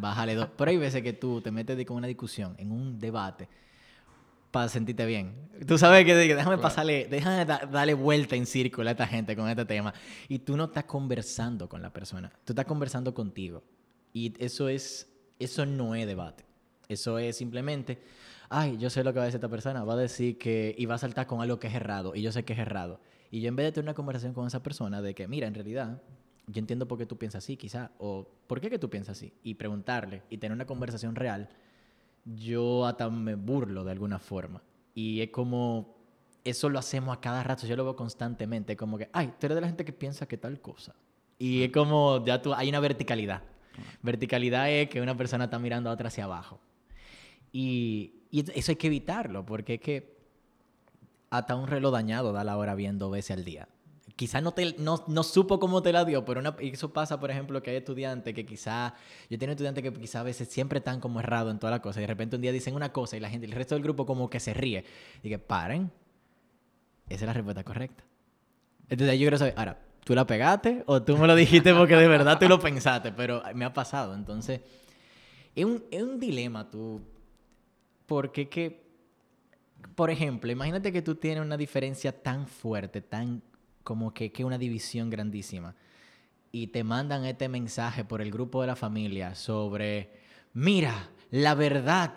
[0.00, 0.48] Bájale dos.
[0.56, 3.48] Pero hay veces que tú te metes con una discusión, en un debate,
[4.50, 5.36] para sentirte bien.
[5.68, 9.64] Tú sabes que, déjame pasarle, déjame darle vuelta en círculo a esta gente con este
[9.64, 9.94] tema.
[10.28, 13.62] Y tú no estás conversando con la persona, tú estás conversando contigo.
[14.14, 16.44] Y eso es, eso no es debate.
[16.88, 18.00] Eso es simplemente,
[18.48, 20.86] ay, yo sé lo que va a decir esta persona, va a decir que, y
[20.86, 23.00] va a saltar con algo que es errado, y yo sé que es errado.
[23.30, 25.54] Y yo en vez de tener una conversación con esa persona de que, mira, en
[25.54, 26.00] realidad,
[26.46, 29.32] yo entiendo por qué tú piensas así, quizá, o por qué que tú piensas así,
[29.42, 31.48] y preguntarle y tener una conversación real,
[32.24, 34.62] yo hasta me burlo de alguna forma.
[34.94, 35.96] Y es como,
[36.44, 39.56] eso lo hacemos a cada rato, yo lo veo constantemente, como que, ay, tú eres
[39.56, 40.94] de la gente que piensa que tal cosa.
[41.36, 43.42] Y es como, ya tú, hay una verticalidad.
[44.02, 46.60] Verticalidad es que una persona está mirando a otra hacia abajo.
[47.52, 50.14] Y, y eso hay que evitarlo, porque es que
[51.30, 53.68] hasta un reloj dañado da la hora viendo veces al día
[54.16, 57.30] quizás no, te, no, no, supo cómo te la dio, pero una, eso pasa, por
[57.30, 58.94] ejemplo, que hay estudiantes que quizá,
[59.28, 62.00] yo tengo estudiantes que quizá a veces siempre están como errados en toda la cosa
[62.00, 64.06] y de repente un día dicen una cosa y la gente, el resto del grupo
[64.06, 64.84] como que se ríe.
[65.22, 65.90] Y que paren,
[67.08, 68.04] esa es la respuesta correcta.
[68.88, 72.06] Entonces yo quiero saber, ahora, ¿tú la pegaste o tú me lo dijiste porque de
[72.06, 73.10] verdad tú lo pensaste?
[73.12, 74.60] Pero me ha pasado, entonces,
[75.54, 77.00] es un, es un dilema tú,
[78.06, 78.84] porque que,
[79.94, 83.42] por ejemplo, imagínate que tú tienes una diferencia tan fuerte, tan
[83.82, 85.74] como que, que una división grandísima.
[86.52, 90.12] Y te mandan este mensaje por el grupo de la familia sobre,
[90.52, 92.14] mira, la verdad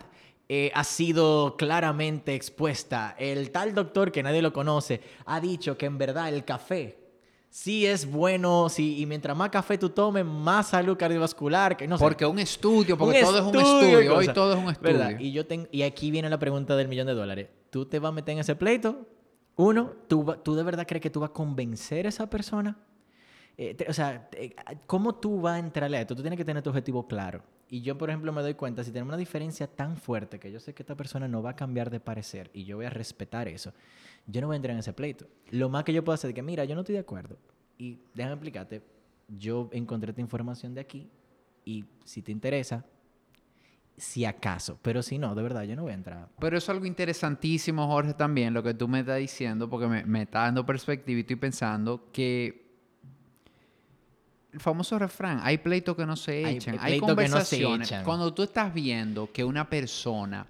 [0.47, 3.15] eh, ha sido claramente expuesta.
[3.17, 7.07] El tal doctor que nadie lo conoce ha dicho que en verdad el café
[7.49, 11.97] sí es bueno, sí, y mientras más café tú tomes, más salud cardiovascular, que no
[11.97, 12.03] sé.
[12.03, 15.19] Porque un estudio, porque todo es un estudio, hoy todo es un estudio.
[15.19, 17.49] Y, yo y aquí viene la pregunta del millón de dólares.
[17.69, 19.07] ¿Tú te vas a meter en ese pleito?
[19.55, 22.77] Uno, ¿tú, ¿tú de verdad crees que tú vas a convencer a esa persona?
[23.57, 24.29] Eh, o sea,
[24.86, 26.15] ¿cómo tú vas a entrarle a esto?
[26.15, 27.41] Tú tienes que tener tu objetivo claro.
[27.69, 30.60] Y yo, por ejemplo, me doy cuenta, si tenemos una diferencia tan fuerte que yo
[30.60, 33.47] sé que esta persona no va a cambiar de parecer y yo voy a respetar
[33.47, 33.73] eso,
[34.28, 35.26] yo no voy a entrar en ese pleito.
[35.50, 37.38] Lo más que yo puedo hacer es que, mira, yo no estoy de acuerdo.
[37.78, 38.84] Y déjame explicarte,
[39.28, 41.10] yo encontré esta información de aquí
[41.66, 42.86] y si te interesa,
[43.98, 44.78] si acaso.
[44.82, 46.30] Pero si no, de verdad, yo no voy a entrar.
[46.40, 50.24] Pero es algo interesantísimo, Jorge, también, lo que tú me estás diciendo, porque me, me
[50.24, 52.68] está dando perspectiva y estoy pensando que
[54.58, 57.94] el famoso refrán, hay pleitos que no se echan, hay, conversaciones.
[58.04, 60.48] Cuando tú estás viendo que una persona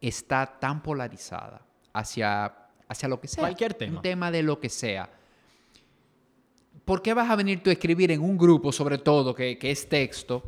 [0.00, 1.60] está tan polarizada
[1.92, 2.54] hacia,
[2.88, 5.10] hacia lo que sea, cualquier tema, un tema de lo que sea,
[6.84, 9.70] ¿por qué vas a venir tú a escribir en un grupo, sobre todo, que, que
[9.70, 10.44] es texto?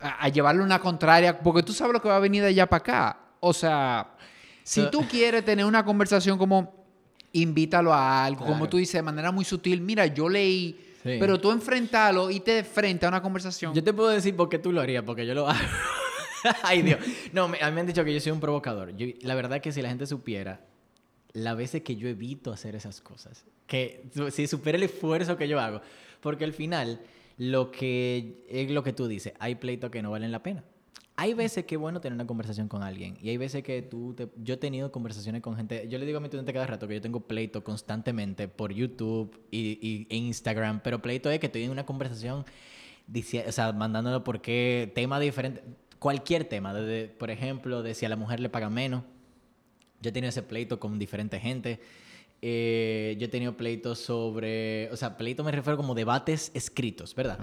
[0.00, 2.78] a, llevarle una contraria, porque tú sabes lo que va a venir de allá para
[2.78, 3.18] acá.
[3.40, 4.14] O sea,
[4.62, 6.86] si tú quieres tener una conversación como
[7.32, 11.50] invítalo a algo, como tú dices, de manera muy sutil, mira, yo leí, pero tú
[11.50, 13.74] enfrentalo y te frente a una conversación.
[13.74, 15.58] Yo te puedo decir por qué tú lo harías, porque yo lo hago.
[16.62, 17.00] Ay, Dios.
[17.32, 18.92] No, a mí me han dicho que yo soy un provocador.
[19.22, 20.60] la verdad que si la gente supiera
[21.36, 25.60] la veces que yo evito hacer esas cosas, que si supiera el esfuerzo que yo
[25.60, 25.82] hago,
[26.22, 27.00] porque al final
[27.36, 30.64] lo que es lo que tú dices, hay pleitos que no valen la pena.
[31.14, 34.14] Hay veces que es bueno tener una conversación con alguien y hay veces que tú,
[34.42, 36.94] yo he tenido conversaciones con gente, yo le digo a mi estudiante cada rato que
[36.94, 41.70] yo tengo pleito constantemente por YouTube y, e Instagram, pero pleito es que estoy en
[41.70, 45.62] una conversación, o sea, mandándolo porque tema diferente,
[45.98, 49.02] cualquier tema, desde, por ejemplo, de si a la mujer le pagan menos,
[50.06, 51.80] yo he tenido ese pleito con diferente gente.
[52.40, 57.40] Eh, yo he tenido pleitos sobre, o sea, pleitos me refiero como debates escritos, ¿verdad?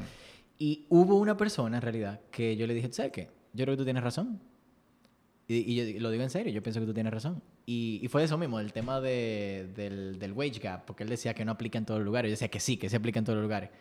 [0.57, 3.27] Y hubo una persona en realidad que yo le dije, ¿sabes qué?
[3.51, 4.39] Yo creo que tú tienes razón.
[5.45, 7.43] Y, yo lo digo en serio, yo pienso que tú tienes razón.
[7.65, 11.33] Y, y fue eso mismo, el tema de, del, del, wage gap, porque él decía
[11.33, 12.29] que no aplica en todos los lugares.
[12.29, 13.71] Yo decía que sí, que se aplica en todos los lugares.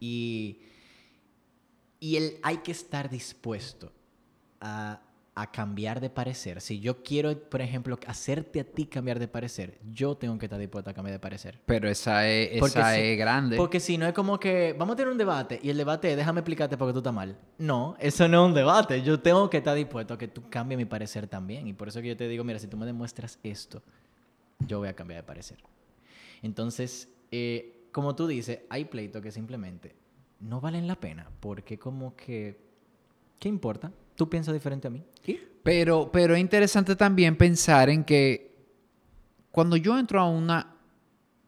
[0.00, 0.62] Y,
[2.00, 3.92] y él, hay que estar dispuesto
[4.60, 5.00] a
[5.34, 9.78] a cambiar de parecer, si yo quiero, por ejemplo, hacerte a ti cambiar de parecer,
[9.90, 11.58] yo tengo que estar dispuesto a cambiar de parecer.
[11.64, 13.56] Pero esa es, esa es grande.
[13.56, 16.16] Porque si no es como que vamos a tener un debate y el debate es
[16.18, 17.38] déjame explicarte por qué tú estás mal.
[17.56, 19.00] No, eso no es un debate.
[19.02, 21.66] Yo tengo que estar dispuesto a que tú cambies mi parecer también.
[21.66, 23.82] Y por eso que yo te digo, mira, si tú me demuestras esto,
[24.66, 25.58] yo voy a cambiar de parecer.
[26.42, 29.94] Entonces, eh, como tú dices, hay pleitos que simplemente
[30.40, 32.60] no valen la pena porque como que,
[33.38, 33.92] ¿qué importa?
[34.16, 35.02] Tú piensas diferente a mí.
[35.24, 35.40] ¿Sí?
[35.62, 38.52] Pero, pero es interesante también pensar en que
[39.50, 40.50] cuando yo entro a un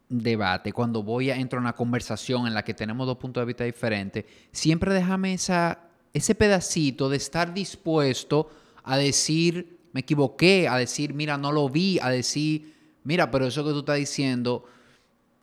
[0.07, 3.45] debate, cuando voy a entro a una conversación en la que tenemos dos puntos de
[3.45, 5.79] vista diferentes, siempre déjame esa,
[6.13, 8.49] ese pedacito de estar dispuesto
[8.83, 13.65] a decir, me equivoqué, a decir, mira, no lo vi, a decir, mira, pero eso
[13.65, 14.65] que tú estás diciendo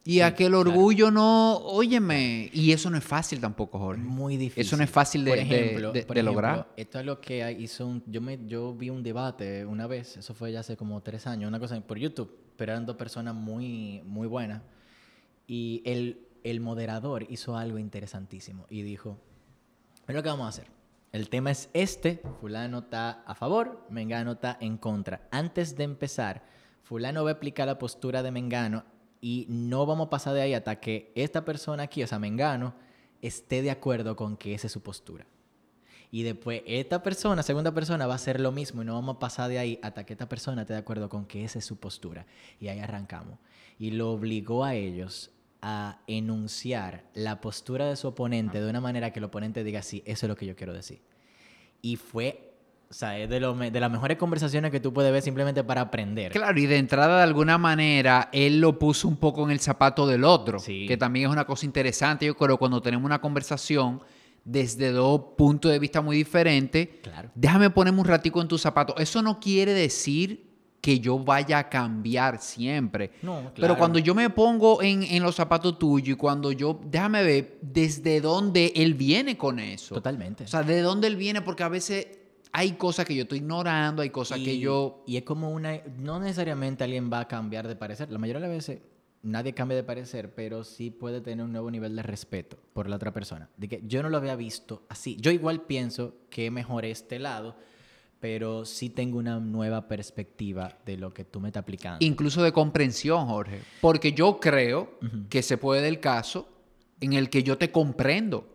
[0.05, 4.03] Y a que el orgullo no, óyeme, y eso no es fácil tampoco, Jorge.
[4.03, 4.63] Muy difícil.
[4.67, 6.69] Eso no es fácil de, Por de- ejemplo, de- por de ejemplo, lograr.
[6.77, 8.03] Esto es lo que hizo un...
[8.07, 11.47] Yo, me, yo vi un debate una vez, eso fue ya hace como tres años,
[11.47, 14.63] una cosa por YouTube, pero eran dos personas muy, muy buenas.
[15.47, 19.19] Y el, el moderador hizo algo interesantísimo y dijo,
[20.09, 20.67] mira lo que vamos a hacer.
[21.13, 25.29] El tema es este, fulano está a favor, Mengano está en contra.
[25.31, 26.43] Antes de empezar,
[26.83, 28.85] fulano va a explicar la postura de Mengano
[29.23, 32.75] y no vamos a pasar de ahí hasta que esta persona aquí, o sea, Mengano,
[33.23, 35.25] esté de acuerdo con que esa es su postura.
[36.11, 39.19] Y después esta persona, segunda persona, va a hacer lo mismo y no vamos a
[39.21, 41.79] pasar de ahí hasta que esta persona esté de acuerdo con que esa es su
[41.79, 42.27] postura.
[42.61, 43.39] Y ahí arrancamos.
[43.79, 45.31] Y lo obligó a ellos
[45.63, 50.03] a enunciar la postura de su oponente de una manera que el oponente diga, sí,
[50.05, 51.01] eso es lo que yo quiero decir.
[51.81, 52.52] Y fue,
[52.93, 55.81] o sea, es de, lo de las mejores conversaciones que tú puedes ver simplemente para
[55.81, 56.31] aprender.
[56.31, 60.07] Claro, y de entrada, de alguna manera, él lo puso un poco en el zapato
[60.07, 60.85] del otro, Sí.
[60.87, 62.27] que también es una cosa interesante.
[62.27, 64.03] Yo creo cuando tenemos una conversación
[64.45, 67.31] desde dos puntos de vista muy diferentes, Claro.
[67.35, 68.95] déjame ponerme un ratico en tu zapato.
[68.99, 70.51] Eso no quiere decir
[70.83, 73.13] que yo vaya a cambiar siempre.
[73.23, 73.79] No, Pero claro.
[73.79, 78.21] cuando yo me pongo en, en los zapatos tuyos y cuando yo, déjame ver desde
[78.21, 79.95] dónde él viene con eso.
[79.95, 80.45] Totalmente.
[80.45, 82.09] O sea, de dónde él viene, porque a veces
[82.53, 85.03] hay cosas que yo estoy ignorando, hay cosas que yo...
[85.07, 85.81] Y es como una...
[85.99, 88.11] No necesariamente alguien va a cambiar de parecer.
[88.11, 88.81] La mayoría de las veces
[89.23, 92.97] nadie cambia de parecer, pero sí puede tener un nuevo nivel de respeto por la
[92.97, 93.49] otra persona.
[93.57, 95.17] De que yo no lo había visto así.
[95.21, 97.57] Yo igual pienso que mejor este lado,
[98.21, 102.05] pero sí tengo una nueva perspectiva de lo que tú me estás aplicando.
[102.05, 103.61] incluso de comprensión, Jorge.
[103.81, 104.99] Porque yo creo
[105.29, 106.49] que se puede el caso
[107.01, 108.47] en el que yo te comprendo,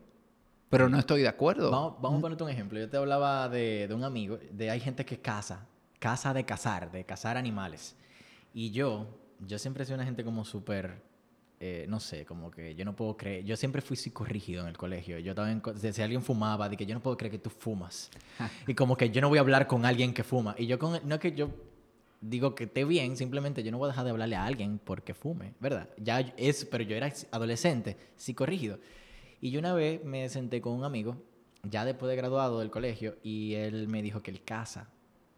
[0.69, 1.71] pero no estoy de acuerdo.
[1.71, 2.79] Vamos, vamos a ponerte un ejemplo.
[2.79, 5.65] Yo te hablaba de, de un amigo, de hay gente que caza,
[5.99, 7.95] caza de cazar, de cazar animales.
[8.53, 9.07] Y yo,
[9.45, 11.01] yo siempre sido una gente como súper,
[11.59, 14.77] eh, no sé, como que yo no puedo creer, yo siempre fui psicorrígido en el
[14.77, 15.19] colegio.
[15.19, 15.61] Yo también,
[15.93, 18.09] si alguien fumaba, de que yo no puedo creer que tú fumas.
[18.67, 20.55] y como que yo no voy a hablar con alguien que fuma.
[20.57, 21.49] Y yo con, no es que yo
[22.21, 25.13] digo que esté bien, simplemente yo no voy a dejar de hablarle a alguien porque
[25.13, 25.89] fume, ¿verdad?
[25.97, 28.79] Ya es, pero yo era adolescente, psicorrígido.
[29.41, 31.17] Y yo una vez me senté con un amigo,
[31.63, 34.89] ya después de graduado del colegio, y él me dijo que él caza.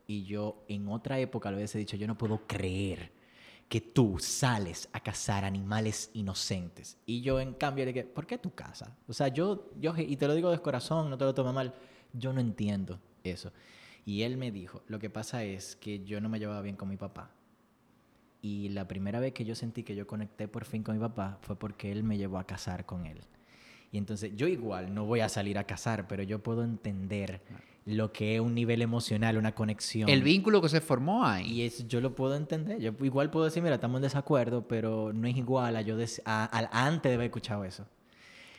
[0.07, 3.11] Y yo en otra época le hubiese dicho, yo no puedo creer
[3.69, 6.97] que tú sales a cazar animales inocentes.
[7.05, 8.89] Y yo en cambio le dije, ¿por qué tú cazas?
[9.07, 11.75] O sea, yo, yo, y te lo digo de corazón, no te lo tomes mal,
[12.13, 13.51] yo no entiendo eso.
[14.05, 16.89] Y él me dijo, lo que pasa es que yo no me llevaba bien con
[16.89, 17.29] mi papá.
[18.41, 21.37] Y la primera vez que yo sentí que yo conecté por fin con mi papá
[21.41, 23.21] fue porque él me llevó a casar con él.
[23.91, 27.41] Y entonces yo igual no voy a salir a casar, pero yo puedo entender
[27.85, 30.09] lo que es un nivel emocional, una conexión.
[30.09, 31.47] El vínculo que se formó ahí.
[31.51, 32.79] Y es, yo lo puedo entender.
[32.79, 36.43] Yo igual puedo decir, mira, estamos en desacuerdo, pero no es igual a yo a,
[36.59, 37.87] a- antes de haber escuchado eso.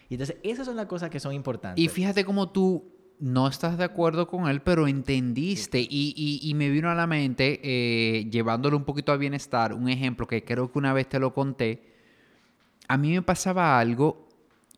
[0.08, 1.84] Y entonces, esas son las cosas que son importantes.
[1.84, 2.82] Y fíjate cómo tú
[3.20, 5.78] no estás de acuerdo con él, pero entendiste.
[5.80, 9.88] Y, y- y me vino a la mente, eh, llevándolo un poquito a bienestar, un
[9.88, 11.84] ejemplo que creo que una vez te lo conté.
[12.88, 14.26] A mí me pasaba algo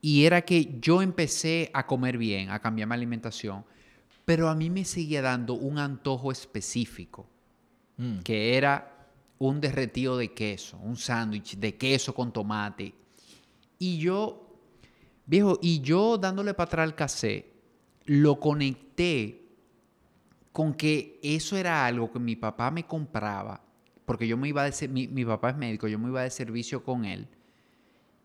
[0.02, 3.64] y era que yo empecé a comer bien, a cambiar mi alimentación,
[4.26, 7.26] pero a mí me seguía dando un antojo específico,
[7.96, 12.94] Mm, que era un derretido de queso, un sándwich de queso con tomate.
[13.78, 14.58] Y yo,
[15.26, 17.52] viejo, y yo dándole para atrás al casé,
[18.06, 19.40] lo conecté
[20.52, 23.62] con que eso era algo que mi papá me compraba,
[24.04, 26.82] porque yo me iba de mi, mi papá es médico, yo me iba de servicio
[26.84, 27.28] con él.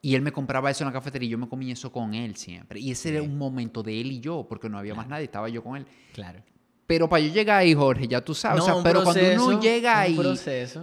[0.07, 2.37] Y él me compraba eso en la cafetería y yo me comía eso con él
[2.37, 2.79] siempre.
[2.79, 5.49] Y ese era un momento de él y yo, porque no había más nadie, estaba
[5.49, 5.85] yo con él.
[6.13, 6.41] claro.
[6.85, 8.59] Pero para yo llegar ahí, Jorge, ya tú sabes.
[8.59, 10.17] No, o sea, un pero cuando uno llega ahí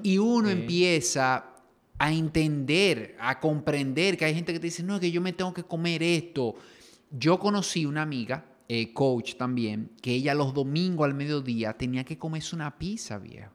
[0.02, 0.52] y uno sí.
[0.52, 1.42] empieza
[1.98, 5.32] a entender, a comprender que hay gente que te dice, no, es que yo me
[5.32, 6.56] tengo que comer esto.
[7.10, 12.18] Yo conocí una amiga, eh, coach también, que ella los domingos al mediodía tenía que
[12.18, 13.52] comerse una pizza, viejo.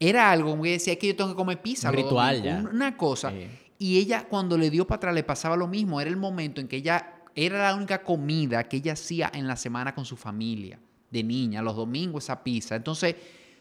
[0.00, 1.88] Era algo como que decía, es que yo tengo que comer pizza.
[1.90, 2.70] Un ritual domingos", ya.
[2.74, 3.30] Una cosa.
[3.30, 3.46] Sí.
[3.78, 6.00] Y ella cuando le dio para atrás le pasaba lo mismo.
[6.00, 9.54] Era el momento en que ella era la única comida que ella hacía en la
[9.56, 10.78] semana con su familia,
[11.10, 12.74] de niña, los domingos esa pizza.
[12.74, 13.14] Entonces,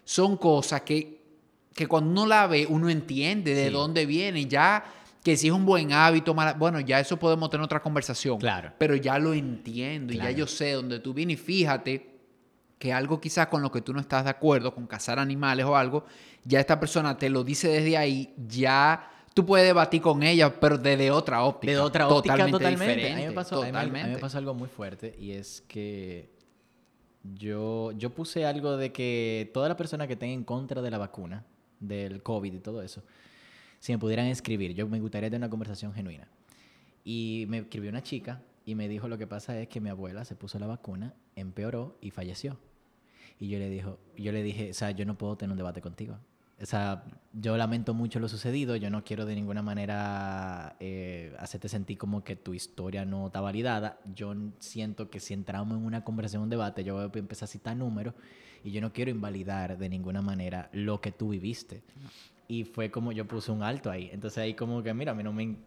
[0.03, 1.21] son cosas que,
[1.73, 3.71] que cuando uno la ve, uno entiende de Sí.
[3.73, 4.45] dónde viene.
[4.47, 4.83] Ya
[5.23, 8.39] que si es un buen hábito, mala- bueno, ya eso podemos tener otra conversación.
[8.39, 8.71] Claro.
[8.79, 11.37] Pero ya lo entiendo y ya yo sé dónde tú vienes.
[11.39, 12.15] Y fíjate
[12.79, 15.75] que algo quizás con lo que tú no estás de acuerdo, con cazar animales o
[15.75, 16.05] algo,
[16.45, 20.79] ya esta persona te lo dice desde ahí, ya tú puedes debatir con ella, pero
[20.79, 21.71] desde otra óptica.
[21.71, 22.65] De otra óptica totalmente.
[22.65, 24.19] A mí diferente, me pasó, a mí a mí me totalmente.
[24.19, 26.31] pasó algo muy fuerte y es que
[27.35, 30.97] yo, yo puse algo de que toda la persona que tenga en contra de la
[30.97, 31.45] vacuna,
[31.79, 33.03] del COVID y todo eso,
[33.77, 36.27] si me pudieran escribir, yo me gustaría tener una conversación genuina.
[37.03, 40.25] Y me escribió una chica y me dijo, lo que pasa es que mi abuela
[40.25, 42.57] se puso la vacuna, empeoró y falleció.
[43.39, 45.79] Y yo le, dijo, yo le dije, o sea, yo no puedo tener un debate
[45.79, 46.17] contigo.
[46.59, 47.03] O sea,
[47.33, 52.23] yo lamento mucho lo sucedido, yo no quiero de ninguna manera eh, hacerte sentir como
[52.23, 53.99] que tu historia no está validada.
[54.15, 57.47] Yo siento que si entramos en una conversación, un debate, yo voy a empezar a
[57.47, 58.15] citar números
[58.63, 61.83] y yo no quiero invalidar de ninguna manera lo que tú viviste.
[62.47, 64.09] Y fue como yo puse un alto ahí.
[64.11, 65.57] Entonces ahí como que, mira, a mí no me...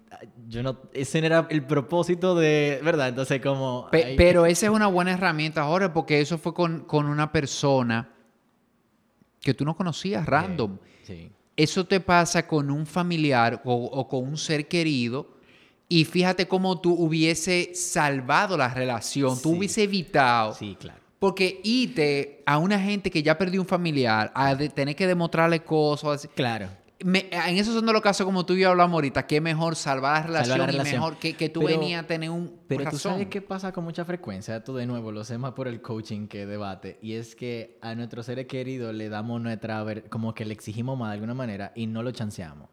[0.49, 0.79] Yo no...
[0.93, 2.81] Ese era el propósito de...
[2.83, 3.11] ¿Verdad?
[3.11, 3.87] Entonces como...
[3.93, 8.09] Pero esa es una buena herramienta, Jorge, porque eso fue con, con una persona
[9.41, 10.79] que tú no conocías, random.
[11.03, 11.31] Sí.
[11.57, 15.37] Eso te pasa con un familiar o, con un ser querido
[15.89, 20.55] y fíjate cómo tú hubiese salvado la relación, tú hubiese evitado.
[20.55, 21.01] Sí, claro.
[21.19, 26.29] Porque irte a una gente que ya perdió un familiar, a tener que demostrarle cosas.
[26.35, 26.69] Claro.
[27.01, 30.43] En esos son los casos como tú y yo hablamos ahorita, que mejor salvar la
[30.43, 33.73] relación, y mejor que, que tú venías a tener un Pero tú sabes qué pasa
[33.73, 37.15] con mucha frecuencia, tú de nuevo lo sé más por el coaching que debate, y
[37.15, 41.15] es que a nuestros seres queridos le damos nuestra, como que le exigimos más de
[41.15, 42.69] alguna manera y no lo chanceamos.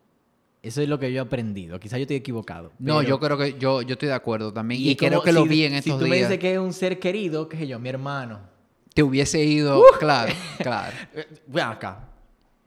[0.62, 1.80] Eso es lo que yo he aprendido.
[1.80, 2.74] Quizás yo estoy equivocado.
[2.80, 4.82] No, yo creo que yo, yo estoy de acuerdo también.
[4.84, 6.00] Y, creo que lo vi en estos días.
[6.00, 8.42] Si tú me dices que es un ser querido, qué sé yo, mi hermano.
[8.94, 10.94] Te hubiese ido, claro, claro.
[11.48, 12.17] Voy acá.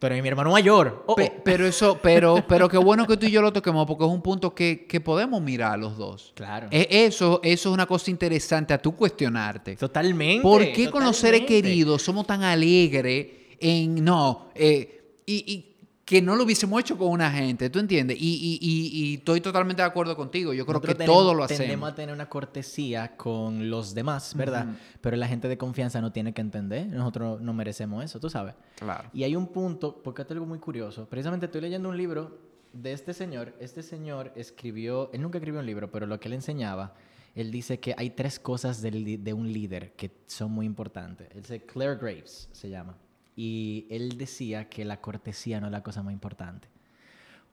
[0.00, 1.04] Pero mi hermano mayor.
[1.06, 1.16] Oh, oh.
[1.44, 4.22] Pero eso, pero, pero qué bueno que tú y yo lo toquemos porque es un
[4.22, 6.32] punto que, que podemos mirar los dos.
[6.34, 6.68] Claro.
[6.70, 9.76] E, eso, eso es una cosa interesante a tú cuestionarte.
[9.76, 10.42] Totalmente.
[10.42, 13.26] ¿Por qué con los seres queridos somos tan alegres
[13.60, 14.48] en no?
[14.54, 14.96] Eh,
[15.26, 15.69] y
[16.10, 18.16] que no lo hubiésemos hecho con una gente, ¿tú entiendes?
[18.20, 20.52] Y, y, y, estoy totalmente de acuerdo contigo.
[20.52, 21.60] Yo creo que todo lo hacemos.
[21.66, 24.66] Tenemos a tener una cortesía con los demás, ¿verdad?
[25.00, 26.88] Pero la gente de confianza no tiene que entender.
[26.88, 28.56] Nosotros no merecemos eso, tú sabes.
[28.74, 29.08] Claro.
[29.12, 31.08] Y hay un punto, porque es algo muy curioso.
[31.08, 32.40] Precisamente estoy leyendo un libro
[32.72, 33.54] de este señor.
[33.60, 36.92] Este señor escribió, él nunca escribió un libro, pero lo que él enseñaba,
[37.36, 41.28] él dice que hay tres cosas de, de un líder que son muy importantes.
[41.36, 42.96] Él dice Claire Graves, se llama.
[43.42, 46.68] Y él decía que la cortesía no es la cosa más importante,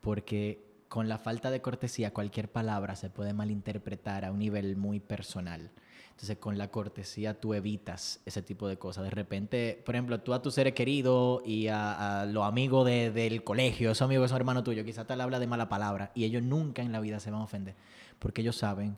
[0.01, 4.99] porque con la falta de cortesía cualquier palabra se puede malinterpretar a un nivel muy
[4.99, 5.71] personal.
[6.09, 9.05] Entonces, con la cortesía tú evitas ese tipo de cosas.
[9.05, 13.89] De repente, por ejemplo, tú a tu ser querido y a, los amigos del colegio,
[13.89, 16.81] esos amigos, esos hermanos tuyos, quizás te le habla de mala palabra y ellos nunca
[16.81, 17.75] en la vida se van a ofender
[18.19, 18.97] porque ellos saben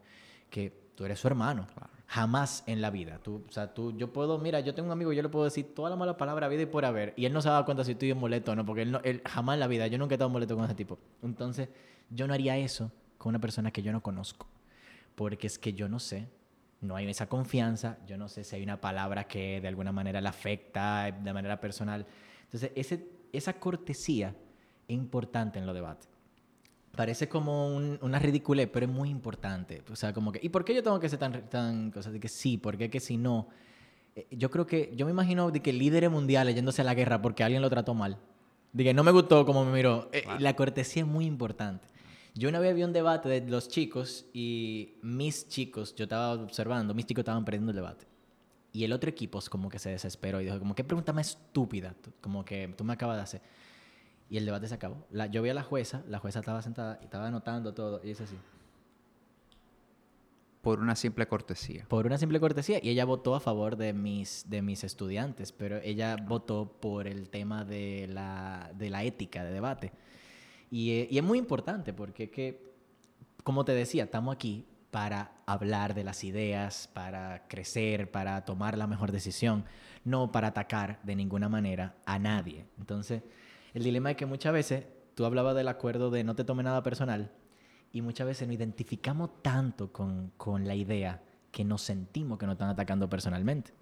[0.49, 1.67] que tú eres su hermano.
[2.09, 3.19] Jamás en la vida.
[3.21, 5.75] Tú, o sea, tú, yo puedo, mira, yo tengo un amigo, yo le puedo decir
[5.75, 7.91] toda la mala palabra vida y por haber, y él no se da cuenta si
[7.91, 10.31] estoy molesto o no, porque él, él jamás en la vida, yo nunca he estado
[10.31, 10.97] molesto con ese tipo.
[11.21, 11.69] Entonces,
[12.09, 14.47] yo no haría eso con una persona que yo no conozco,
[15.13, 16.27] porque es que yo no sé,
[16.81, 20.19] no hay esa confianza, yo no sé si hay una palabra que de alguna manera
[20.19, 22.07] le afecta de manera personal.
[22.45, 24.33] Entonces, ese, esa cortesía
[24.87, 26.09] es importante en los debates
[26.95, 29.83] parece como una ridiculez, pero es muy importante.
[29.91, 32.19] O sea, como que, ¿y por qué yo tengo que ser tan, tan cosa de
[32.19, 32.57] que sí?
[32.57, 33.47] ¿Por qué que si no?
[34.15, 37.21] Eh, yo creo que, yo me imagino de que líderes mundiales yéndose a la guerra
[37.21, 38.17] porque alguien lo trató mal.
[38.73, 40.09] De que no me gustó como me miró.
[40.11, 41.87] Eh, la cortesía es muy importante.
[42.35, 46.93] Yo una vez vi un debate de los chicos y mis chicos, yo estaba observando,
[46.93, 48.05] mis chicos estaban perdiendo el debate.
[48.71, 51.95] Y el otro equipo como que se desesperó y dijo, como, ¿qué pregunta más estúpida?
[52.21, 53.41] Como que tú me acabas de hacer.
[54.29, 55.07] Y el debate se acabó.
[55.09, 58.09] La, yo vi a la jueza, la jueza estaba sentada y estaba anotando todo, y
[58.09, 58.37] dice así.
[60.61, 61.85] Por una simple cortesía.
[61.87, 62.79] Por una simple cortesía.
[62.83, 67.29] Y ella votó a favor de mis, de mis estudiantes, pero ella votó por el
[67.29, 69.93] tema de la, de la ética de debate.
[70.69, 72.73] Y, y es muy importante porque, que,
[73.43, 78.85] como te decía, estamos aquí para hablar de las ideas, para crecer, para tomar la
[78.85, 79.65] mejor decisión,
[80.03, 82.65] no para atacar de ninguna manera a nadie.
[82.77, 83.23] Entonces,
[83.73, 86.83] el dilema es que muchas veces, tú hablabas del acuerdo de no te tome nada
[86.83, 87.31] personal,
[87.91, 92.53] y muchas veces nos identificamos tanto con, con la idea que nos sentimos que nos
[92.53, 93.73] están atacando personalmente.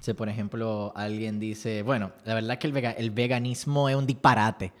[0.00, 4.72] Si, por ejemplo, alguien dice, bueno, la verdad es que el, veganismo es un disparate.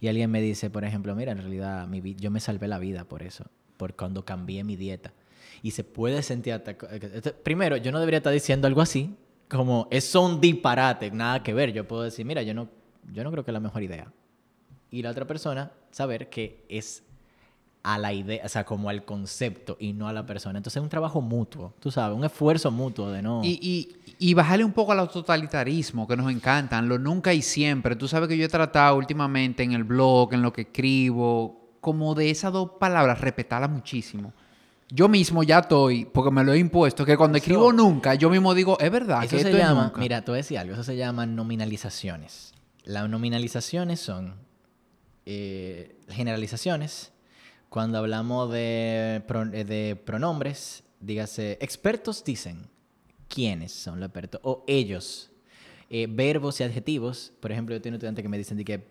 [0.00, 3.22] Y alguien me dice, por ejemplo, mira, en realidad yo me salvé la vida por
[3.22, 5.12] eso, por cuando cambié mi dieta.
[5.62, 6.92] Y se puede sentir atacado.
[7.42, 9.16] Primero, yo no debería estar diciendo algo así,
[9.48, 11.72] como es un disparate, nada que ver.
[11.72, 12.68] Yo puedo decir, mira, yo no
[13.12, 14.12] yo no creo que es la mejor idea.
[14.90, 17.02] Y la otra persona, saber que es
[17.82, 20.58] a la idea, o sea, como al concepto y no a la persona.
[20.58, 23.42] Entonces es un trabajo mutuo, tú sabes, un esfuerzo mutuo de no...
[23.44, 27.94] Y, y, y bajarle un poco al totalitarismo que nos encantan, lo nunca y siempre.
[27.94, 32.16] Tú sabes que yo he tratado últimamente en el blog, en lo que escribo, como
[32.16, 34.32] de esas dos palabras, respetarlas muchísimo.
[34.88, 38.52] Yo mismo ya estoy, porque me lo he impuesto, que cuando escribo nunca, yo mismo
[38.54, 39.22] digo, es verdad.
[39.22, 42.52] Eso se llama, mira, tú decía algo, eso se llama nominalizaciones.
[42.86, 44.36] Las nominalizaciones son
[45.26, 47.12] eh, generalizaciones.
[47.68, 52.68] Cuando hablamos de, pro- eh, de pronombres, dígase, expertos dicen
[53.28, 55.30] quiénes son los expertos o ellos.
[55.90, 58.88] Eh, verbos y adjetivos, por ejemplo, yo tengo un estudiante que me dicen de que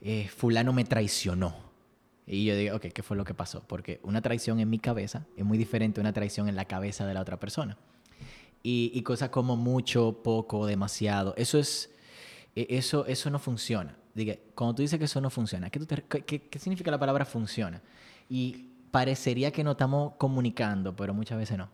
[0.00, 1.72] eh, fulano me traicionó.
[2.28, 3.64] Y yo digo, ok, ¿qué fue lo que pasó?
[3.66, 7.06] Porque una traición en mi cabeza es muy diferente a una traición en la cabeza
[7.06, 7.76] de la otra persona.
[8.62, 11.34] Y, y cosas como mucho, poco, demasiado.
[11.36, 11.90] Eso es,
[12.54, 13.96] eso, eso no funciona.
[14.14, 16.98] Diga, cuando tú dices que eso no funciona, ¿qué, tú te- qué- qué- significa la
[16.98, 17.80] palabra funciona?
[18.28, 21.70] Y parecería que no estamos comunicando, pero muchas veces no.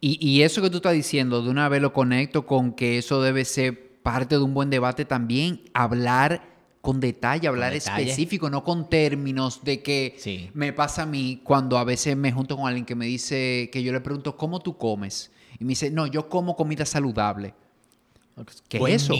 [0.00, 3.22] Y, y eso que tú estás diciendo, de una vez lo conecto con que eso
[3.22, 6.42] debe ser parte de un buen debate también, hablar
[6.82, 8.02] con detalle, hablar detalle.
[8.02, 10.50] específico, no con términos de que Sí.
[10.54, 13.82] me pasa a mí cuando a veces me junto con alguien que me dice, que
[13.82, 15.32] yo le pregunto, ¿cómo tú comes?
[15.58, 17.54] Y me dice, no, yo como comida saludable.
[18.68, 19.14] ¿Qué es eso?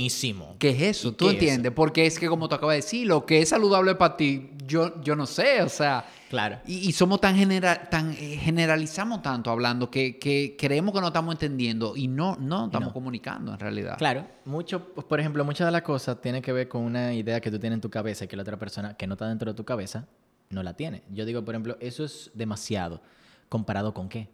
[0.58, 1.08] ¿Qué es eso?
[1.08, 1.72] ¿Y ¿Tú qué es entiendes?
[1.72, 5.00] Porque es que como tú acabas de decir, lo que es saludable para ti, yo,
[5.02, 6.04] yo no sé, o sea...
[6.28, 6.58] Claro.
[6.66, 11.06] Y, y somos tan, genera, tan eh, generalizamos tanto hablando que, que creemos que no
[11.06, 12.92] estamos entendiendo y no, no estamos no.
[12.92, 13.96] comunicando en realidad.
[13.96, 17.50] Claro, mucho, por ejemplo, muchas de las cosas tienen que ver con una idea que
[17.50, 19.56] tú tienes en tu cabeza y que la otra persona que no está dentro de
[19.56, 20.06] tu cabeza
[20.50, 21.02] no la tiene.
[21.10, 23.00] Yo digo, por ejemplo, eso es demasiado.
[23.48, 24.28] ¿Comparado con qué?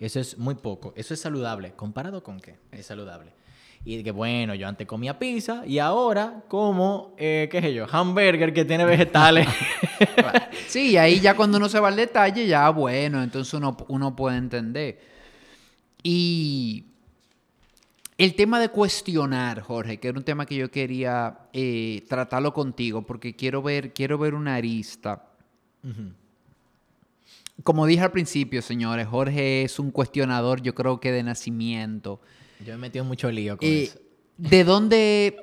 [0.00, 0.92] Eso es muy poco.
[0.96, 1.72] Eso es saludable.
[1.72, 2.58] ¿Comparado con qué?
[2.72, 3.32] Es saludable.
[3.84, 8.52] Y que bueno, yo antes comía pizza y ahora como, eh, qué sé yo, hamburger
[8.52, 9.48] que tiene vegetales.
[10.66, 14.14] Sí, y ahí ya cuando uno se va al detalle, ya bueno, entonces uno, uno
[14.14, 15.00] puede entender.
[16.02, 16.84] Y
[18.20, 23.02] el tema de cuestionar, Jorge, que era un tema que yo quería eh, tratarlo contigo,
[23.02, 25.26] porque quiero ver, quiero ver una arista.
[27.62, 32.20] Como dije al principio, señores, Jorge es un cuestionador, yo creo que de nacimiento.
[32.60, 33.98] Yo me he metido mucho lío con Eh, eso.
[34.36, 35.36] ¿De dónde,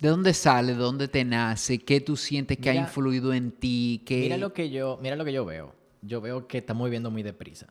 [0.00, 1.78] de dónde sale, de dónde te nace?
[1.78, 4.02] ¿Qué tú sientes que ha Mira- influido en ti?
[4.06, 4.20] ¿Qué...
[4.20, 5.74] Mira lo que yo, mira lo que yo veo.
[6.02, 7.66] Yo veo que estamos viviendo muy deprisa,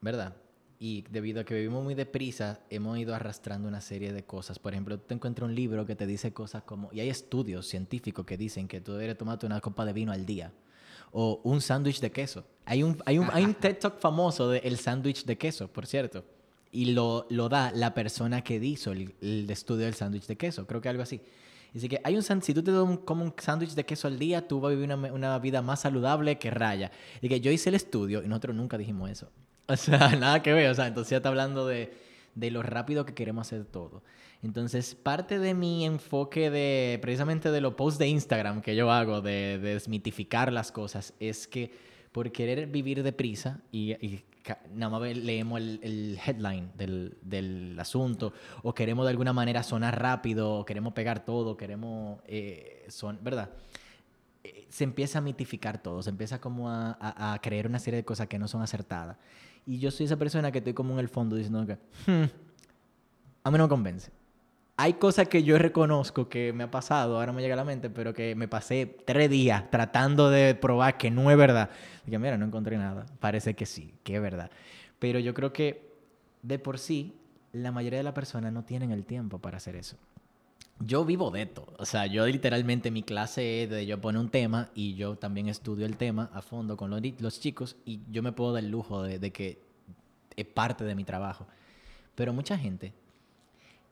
[0.00, 0.34] ¿verdad?
[0.78, 4.58] Y debido a que vivimos muy deprisa, hemos ido arrastrando una serie de cosas.
[4.58, 7.66] Por ejemplo, tú te encuentras un libro que te dice cosas como, y hay estudios
[7.68, 10.52] científicos que dicen que tú deberías tomarte una copa de vino al día
[11.12, 12.44] o un sándwich de queso.
[12.64, 15.86] Hay un, hay un, hay un TED Talk famoso de el sándwich de queso, por
[15.86, 16.24] cierto.
[16.72, 20.66] Y lo, lo da la persona que hizo el, el estudio del sándwich de queso.
[20.66, 21.20] Creo que algo así.
[21.74, 22.72] Así que hay un si tú te
[23.04, 25.80] como un sándwich de queso al día, tú vas a vivir una, una vida más
[25.80, 26.90] saludable que raya.
[27.20, 29.30] Y que yo hice el estudio y nosotros nunca dijimos eso.
[29.70, 30.68] O sea, nada que ver.
[30.68, 31.94] O sea, entonces ya está hablando de,
[32.34, 34.02] de lo rápido que queremos hacer todo.
[34.42, 39.20] Entonces, parte de mi enfoque de precisamente de los posts de Instagram que yo hago,
[39.20, 41.70] de, de desmitificar las cosas, es que
[42.12, 44.24] por querer vivir deprisa y, y
[44.74, 48.32] nada más leemos el, el headline del, del asunto,
[48.62, 53.50] o queremos de alguna manera sonar rápido, o queremos pegar todo, queremos eh, son, ¿verdad?
[54.42, 57.98] Eh, Se empieza a mitificar todo, se empieza como a, a- a creer una serie
[57.98, 59.16] de cosas que no son acertadas.
[59.66, 61.74] Y yo soy esa persona que estoy como en el fondo diciendo que,
[62.10, 62.24] "Hmm,
[63.44, 64.10] a mí no me convence.
[64.82, 67.90] Hay cosas que yo reconozco que me ha pasado, ahora me llega a la mente,
[67.90, 71.68] pero que me pasé tres días tratando de probar que no es verdad.
[72.08, 73.04] Que mira, no encontré nada.
[73.20, 74.50] Parece que sí, que es verdad.
[74.98, 75.92] Pero yo creo que
[76.40, 77.14] de por sí,
[77.52, 79.98] la mayoría de las personas no tienen el tiempo para hacer eso.
[80.78, 81.66] Yo vivo de esto.
[81.76, 85.48] O sea, yo literalmente mi clase es de yo poner un tema y yo también
[85.48, 88.70] estudio el tema a fondo con los, los chicos y yo me puedo dar el
[88.70, 89.60] lujo de, de que
[90.36, 91.46] es parte de mi trabajo.
[92.14, 92.94] Pero mucha gente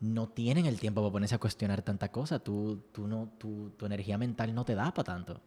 [0.00, 2.38] no tienen el tiempo para ponerse a cuestionar tanta cosa.
[2.38, 5.40] Tú, tú no, tu, tu energía mental no te da para tanto.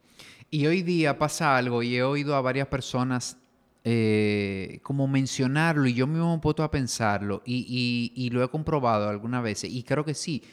[0.50, 3.38] Y hoy día pasa algo y he oído a varias personas
[3.84, 9.10] eh, como mencionarlo y yo mismo me he puesto a pensarlo y, lo he comprobado
[9.10, 10.44] algunas veces y creo que sí.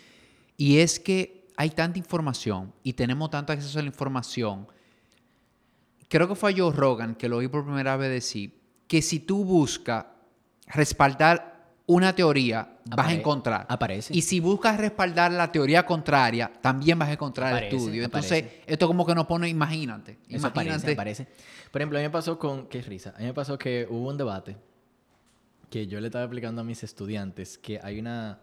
[0.56, 4.66] Y es que hay tanta información y tenemos tanto acceso a la información.
[6.08, 9.44] Creo que fue a Rogan que lo oí por primera vez decir que si tú
[9.44, 10.06] buscas
[10.66, 11.57] respaldar
[11.90, 13.66] una teoría, vas a Apare- encontrar.
[13.68, 14.14] aparece.
[14.14, 18.04] Y si buscas respaldar la teoría contraria, también vas a encontrar Aparece, el estudio.
[18.04, 18.62] Entonces, aparece.
[18.66, 20.18] esto como que nos pone, imagínate.
[20.28, 20.92] Imagínate.
[20.92, 21.26] aparece.
[21.72, 22.66] Por ejemplo, a mí me pasó con...
[22.68, 23.14] Qué risa.
[23.16, 24.56] A mí me pasó que hubo un debate
[25.70, 28.38] que yo le estaba explicando a mis estudiantes que hay una...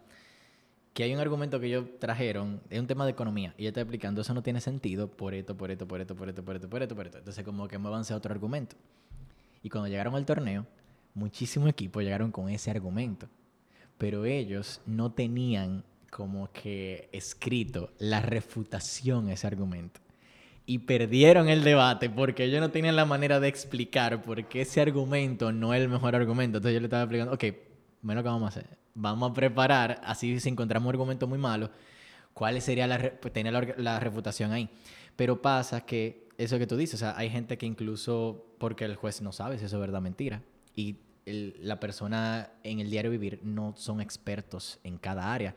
[0.95, 3.81] Que hay un argumento que ellos trajeron, es un tema de economía, y yo estaba
[3.83, 6.69] explicando, eso no tiene sentido por esto, por esto, por esto, por esto, por esto,
[6.69, 7.17] por esto, por esto.
[7.19, 8.75] Entonces como que me avancé a otro argumento.
[9.61, 10.65] Y cuando llegaron al torneo,
[11.15, 13.27] muchísimos equipos llegaron con ese argumento.
[13.97, 19.99] Pero ellos no tenían como que escrito la refutación a ese argumento.
[20.67, 24.81] Y perdieron el debate porque ellos no tenían la manera de explicar por qué ese
[24.81, 26.57] argumento no es el mejor argumento.
[26.57, 27.43] Entonces yo le estaba explicando, ok,
[28.01, 28.77] bueno, ¿qué vamos a hacer?
[28.93, 31.71] Vamos a preparar, así si encontramos un argumento muy malo,
[32.35, 34.69] ¿Cuál sería la, pues, tener la, reputación ahí?
[35.15, 38.97] Pero pasa que eso que tú dices, o sea, hay gente que incluso porque el
[38.97, 40.41] juez no sabe si eso es verdad o mentira
[40.75, 45.55] y la persona en el diario vivir no son expertos en cada área.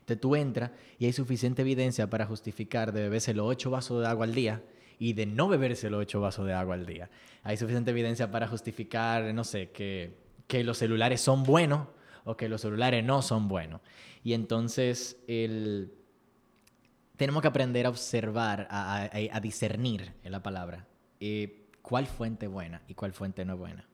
[0.00, 4.06] Entonces tú entras y hay suficiente evidencia para justificar de beberse los ocho vasos de
[4.06, 4.62] agua al día
[4.98, 7.10] y de no beberse los ocho vasos de agua al día.
[7.42, 10.14] Hay suficiente evidencia para justificar, no sé, que,
[10.46, 11.88] que los celulares son buenos
[12.24, 13.80] o que los celulares no son buenos.
[14.22, 15.92] Y entonces el,
[17.16, 20.86] tenemos que aprender a observar, a, a, discernir en la palabra,
[21.20, 23.88] eh, cuál fuente buena y cuál fuente no buena.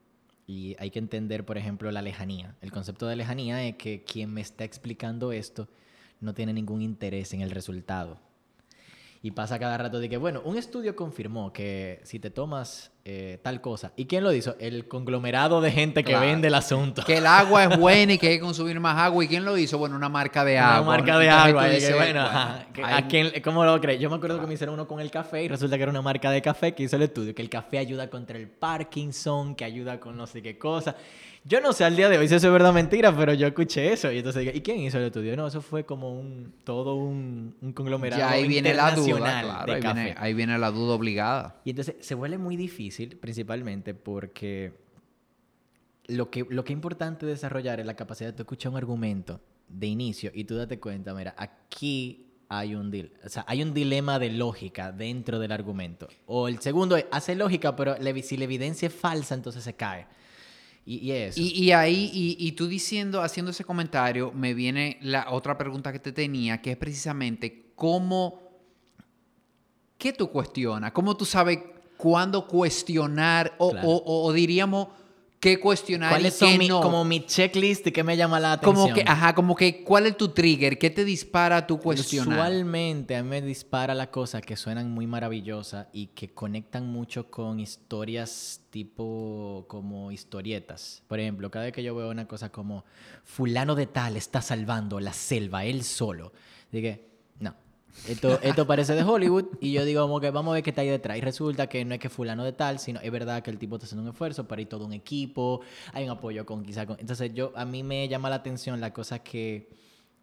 [0.79, 2.57] Hay que entender, por ejemplo, la lejanía.
[2.61, 5.69] El concepto de lejanía es que quien me está explicando esto
[6.21, 8.19] no tiene ningún interés en el resultado.
[9.23, 13.41] Y pasa cada rato de que, bueno, un estudio confirmó que si te tomas eh,
[13.43, 13.93] tal cosa.
[13.97, 14.55] ¿Y quién lo hizo?
[14.61, 17.03] El conglomerado de gente que vende el asunto.
[17.05, 19.25] Que el agua es buena y que hay que consumir más agua.
[19.25, 19.77] ¿Y quién lo hizo?
[19.77, 20.83] Bueno, una marca de agua.
[20.83, 21.67] Una marca de agua.
[21.97, 24.01] bueno, ¿a quién, ¿Cómo lo crees?
[24.01, 26.03] Yo me acuerdo que me hicieron uno con el café y resulta que era una
[26.03, 27.35] marca de café que hizo el estudio.
[27.35, 30.95] Que el café ayuda contra el Parkinson, que ayuda con no sé qué cosa.
[31.45, 33.49] Yo no sé al día de hoy si eso es verdad o mentira, pero yo
[33.49, 34.13] escuché eso.
[34.13, 35.37] Y entonces ¿y quién hizo el estudio?
[35.37, 39.73] No, eso fue como un todo un, un conglomerado ya ahí viene la duda, de
[39.73, 39.81] ahí.
[39.81, 41.61] Viene, ahí viene la duda obligada.
[41.65, 44.73] Y entonces se vuelve muy difícil, principalmente porque
[46.07, 49.87] lo que, lo que es importante desarrollar es la capacidad de escuchar un argumento de
[49.87, 52.93] inicio y tú date cuenta, mira, aquí hay un,
[53.25, 56.09] o sea, hay un dilema de lógica dentro del argumento.
[56.27, 60.07] O el segundo es, hace lógica, pero si la evidencia es falsa, entonces se cae.
[60.85, 66.01] Y, y, ahí, y, tú diciendo, haciendo ese comentario, me viene la otra pregunta que
[66.01, 68.41] te tenía, que es precisamente cómo,
[69.97, 70.91] ¿qué tú cuestionas?
[70.91, 71.61] ¿Cómo tú sabes
[71.97, 73.71] cuándo cuestionar o,
[74.05, 74.89] o diríamos
[75.43, 78.77] qué cuestionar ¿Cuáles son mi, como mi checklist de qué me llama la atención?
[78.77, 80.79] Como que, ajá, como que, ¿cuál es tu trigger?
[80.79, 82.39] ¿Qué te dispara tu cuestionar?
[82.39, 87.29] Usualmente a mí me dispara las cosas que suenan muy maravillosas y que conectan mucho
[87.29, 91.03] con historias tipo como historietas.
[91.09, 92.85] Por ejemplo, cada vez que yo veo una cosa como
[93.25, 96.33] fulano de tal está salvando la selva él solo,
[96.71, 97.12] dije, no,
[98.09, 100.83] esto, esto parece de Hollywood y yo digo como que vamos a ver qué está
[100.83, 101.19] ahí detrás.
[101.19, 103.77] Y resulta que no es que fulano de tal, sino es verdad que el tipo
[103.77, 105.61] está haciendo un esfuerzo para ir todo un equipo,
[105.93, 106.99] hay un apoyo con quizá con...
[106.99, 109.69] Entonces yo, a mí me llama la atención la cosa que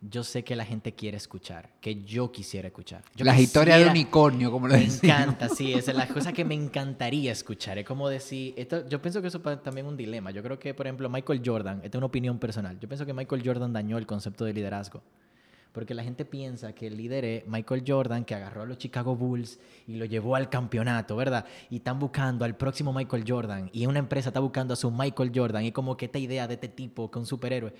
[0.02, 3.04] yo sé que la gente quiere escuchar, que yo quisiera escuchar.
[3.18, 6.56] Las historias de unicornio, como lo Me encanta, sí, esa es la cosa que me
[6.56, 7.78] encantaría escuchar.
[7.78, 10.32] Es como decir, esto, yo pienso que eso es también un dilema.
[10.32, 13.14] Yo creo que, por ejemplo, Michael Jordan, esta es una opinión personal, yo pienso que
[13.14, 15.02] Michael Jordan dañó el concepto de liderazgo.
[15.72, 19.16] Porque la gente piensa que el líder es Michael Jordan, que agarró a los Chicago
[19.16, 21.46] Bulls y lo llevó al campeonato, ¿verdad?
[21.70, 23.70] Y están buscando al próximo Michael Jordan.
[23.72, 25.66] Y una empresa está buscando a su Michael Jordan.
[25.66, 27.74] Y como que esta idea de este tipo, que un superhéroe.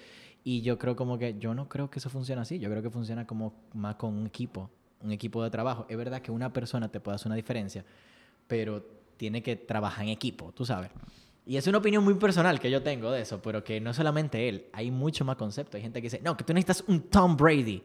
[0.44, 2.60] Y yo creo como que, yo no creo que eso funcione así.
[2.60, 4.70] Yo creo que funciona como más con un equipo,
[5.02, 5.88] un equipo de trabajo.
[5.90, 7.84] Es verdad que una persona te puede hacer una diferencia,
[8.48, 8.84] pero
[9.18, 10.92] tiene que trabajar en equipo, tú sabes.
[11.46, 14.48] Y es una opinión muy personal que yo tengo de eso, pero que no solamente
[14.48, 15.78] él, hay mucho más concepto.
[15.78, 17.82] Hay gente que dice, no, que tú necesitas un Tom Brady,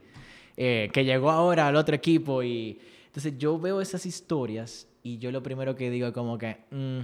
[0.56, 2.42] eh, que llegó ahora al otro equipo.
[2.42, 6.58] y Entonces yo veo esas historias y yo lo primero que digo es como que...
[6.70, 7.00] Mm,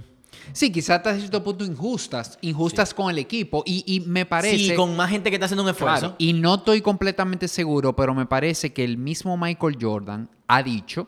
[0.53, 3.63] sí, quizás hasta cierto punto injustas, injustas con el equipo.
[3.65, 4.57] Y, y, me parece...
[4.57, 6.15] Sí, con más gente que está haciendo un esfuerzo.
[6.19, 11.07] y no estoy completamente seguro, pero me parece que el mismo Michael Jordan ha dicho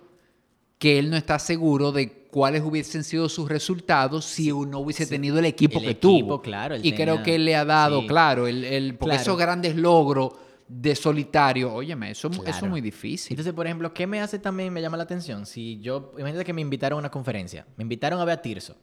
[0.79, 5.37] que él no está seguro de cuáles hubiesen sido sus resultados si uno hubiese tenido
[5.37, 6.41] el equipo que tuvo.
[6.41, 10.33] Claro, y creo que él le ha dado, claro, el, el porque esos grandes logros
[10.67, 13.33] de solitario, óyeme, eso, eso es muy difícil.
[13.33, 15.45] Entonces, por ejemplo, ¿qué me hace también, me llama la atención?
[15.45, 18.75] Si yo, imagínate que me invitaron a una conferencia, me invitaron a ver a Tirso,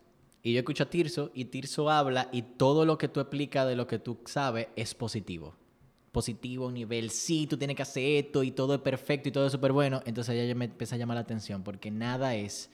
[0.44, 3.74] y yo escucho a Tirso, y Tirso habla, y todo lo que tú explicas de
[3.74, 5.57] lo que tú sabes es positivo.
[6.12, 9.53] Positivo, nivel, sí, tú tienes que hacer esto, y todo es perfecto, y todo es
[9.53, 10.03] súper bueno.
[10.07, 12.70] Entonces ya me empieza a llamar la atención, porque nada es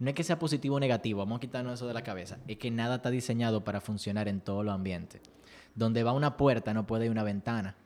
[0.00, 2.56] no es que sea positivo o negativo, vamos a quitarnos eso de la cabeza, es
[2.56, 5.20] que nada está diseñado para funcionar en todos los ambientes.
[5.74, 7.76] Donde va una puerta no puede ir una ventana.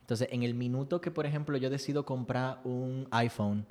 [0.00, 3.64] Entonces, en el minuto que, por ejemplo, yo decido comprar un iPhone,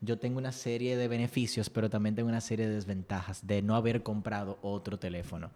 [0.00, 3.76] yo tengo una serie de beneficios, pero también tengo una serie de desventajas de no
[3.76, 5.50] haber comprado otro teléfono.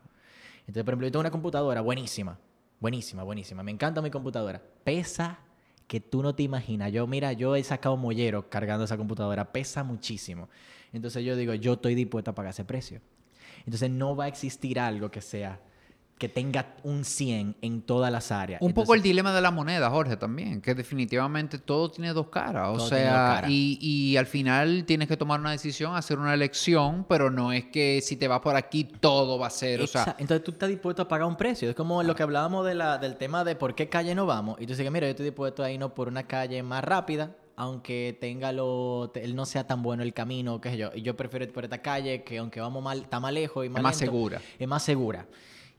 [0.61, 2.39] Entonces, por ejemplo, yo tengo una computadora buenísima,
[2.79, 3.65] buenísima, buenísima.
[3.65, 4.63] Me encanta mi computadora.
[4.85, 5.41] Pesa
[5.89, 6.93] que tú no te imaginas.
[6.93, 9.53] Yo, mira, yo he sacado mollero cargando esa computadora.
[9.53, 10.49] Pesa muchísimo.
[10.93, 13.01] Entonces yo digo, yo estoy dispuesto a pagar ese precio.
[13.65, 15.61] Entonces no va a existir algo que sea
[16.19, 18.61] que tenga un 100 en todas las áreas.
[18.61, 22.69] Un poco el dilema de la moneda, Jorge, también, que definitivamente todo tiene dos caras.
[22.71, 27.31] O sea, Y, y, al final tienes que tomar una decisión, hacer una elección, pero
[27.31, 29.81] no es que si te vas por aquí todo va a ser.
[29.81, 31.71] O sea, Entonces tú estás dispuesto a pagar un precio.
[31.71, 34.57] Es como lo que hablábamos de la, del tema de por qué calle no vamos.
[34.59, 38.17] Y tú dices, mira, yo estoy dispuesto a irnos por una calle más rápida aunque
[38.21, 40.91] tenga lo, él no sea tan bueno el camino, qué sé yo.
[40.95, 43.69] Y yo prefiero ir por esta calle que aunque vamos mal, está más lejos y
[43.69, 44.43] más Es más lento, segura.
[44.61, 45.27] Es más segura.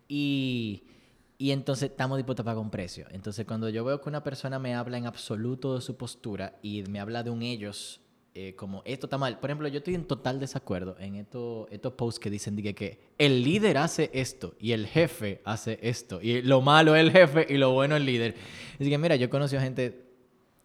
[0.10, 0.84] Y,
[1.38, 3.07] y entonces estamos dispuestos a pagar un precio.
[3.12, 6.84] Entonces cuando yo veo que una persona me habla en absoluto de su postura y
[6.84, 8.01] me habla de un ellos,
[8.36, 9.39] eh, como esto está mal.
[9.39, 13.43] Por ejemplo, yo estoy en total desacuerdo en estos, estos posts que dicen que, el
[13.43, 16.22] líder hace esto y el jefe hace esto.
[16.22, 18.36] Y lo malo es el jefe y lo bueno es el líder.
[18.80, 20.05] Así que mira, yo he conocido gente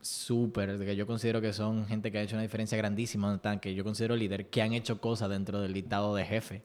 [0.01, 3.83] súper, que yo considero que son gente que ha hecho una diferencia grandísima, que yo
[3.83, 6.63] considero líder, que han hecho cosas dentro del dictado de jefe.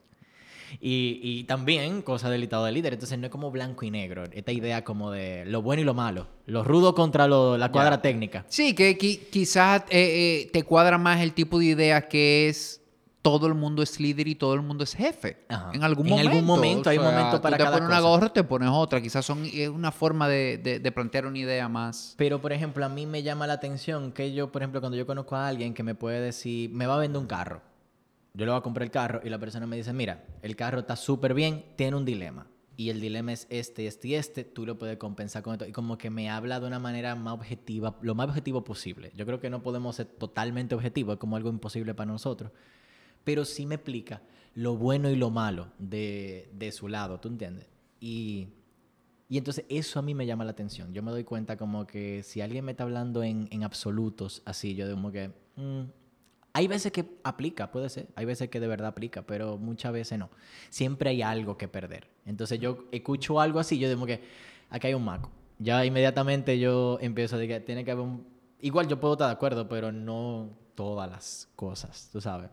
[0.82, 2.94] Y, y también cosas del dictado de líder.
[2.94, 4.24] Entonces no es como blanco y negro.
[4.32, 6.28] Esta idea como de lo bueno y lo malo.
[6.46, 8.46] Lo rudo contra lo- la cuadra técnica.
[8.50, 12.78] Sí, que qui- quizás eh, eh, te cuadra más el tipo de idea que es
[13.22, 15.38] todo el mundo es líder y todo el mundo es jefe.
[15.50, 15.72] Ajá.
[15.74, 16.30] En algún En momento.
[16.32, 18.10] algún momento, hay sea, momento para tú te cada pones una cosa.
[18.10, 19.02] gorra, te pones otra.
[19.02, 22.14] Quizás son, es una forma de, de- de plantear una idea más.
[22.18, 25.06] Pero, por ejemplo, a mí me llama la atención que yo, por ejemplo, cuando yo
[25.06, 27.62] conozco a alguien que me puede decir, me va a vender un carro.
[28.34, 30.80] Yo le voy a comprar el carro y la persona me dice, mira, el carro
[30.80, 32.48] está súper bien, tiene un dilema.
[32.78, 35.66] Y el dilema es este, este y este, tú lo puedes compensar con esto.
[35.66, 39.12] Y como que me habla de una manera más objetiva, lo más objetivo posible.
[39.16, 42.52] Yo creo que no podemos ser totalmente objetivos, es como algo imposible para nosotros.
[43.26, 44.22] Pero sí me explica
[44.56, 47.68] lo bueno y lo malo de, de su lado, ¿tú entiendes?
[48.00, 48.48] Y
[49.30, 50.92] y entonces eso a mí me llama la atención.
[50.92, 54.74] Yo me doy cuenta como que si alguien me está hablando en, en absolutos, así,
[54.74, 55.32] yo como que...
[55.56, 55.82] mm,
[56.54, 58.08] hay veces que aplica, puede ser.
[58.16, 60.30] Hay veces que de verdad aplica, pero muchas veces no.
[60.70, 62.08] Siempre hay algo que perder.
[62.26, 64.22] Entonces yo escucho algo así, yo digo que
[64.70, 65.32] aquí hay un maco.
[65.60, 68.26] Ya inmediatamente yo empiezo a decir que tiene que haber un...
[68.62, 72.50] Igual yo puedo estar de acuerdo, pero no todas las cosas, tú sabes.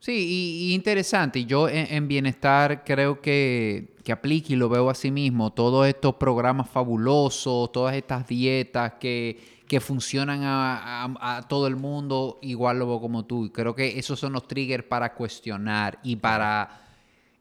[0.00, 1.44] Sí, y, y interesante.
[1.44, 5.52] Yo en, en bienestar creo que, que aplica y lo veo así mismo.
[5.52, 11.76] Todos estos programas fabulosos, todas estas dietas que, que funcionan a, a- a todo el
[11.76, 13.52] mundo, igual como tú.
[13.52, 16.80] Creo que esos son los triggers para cuestionar y para...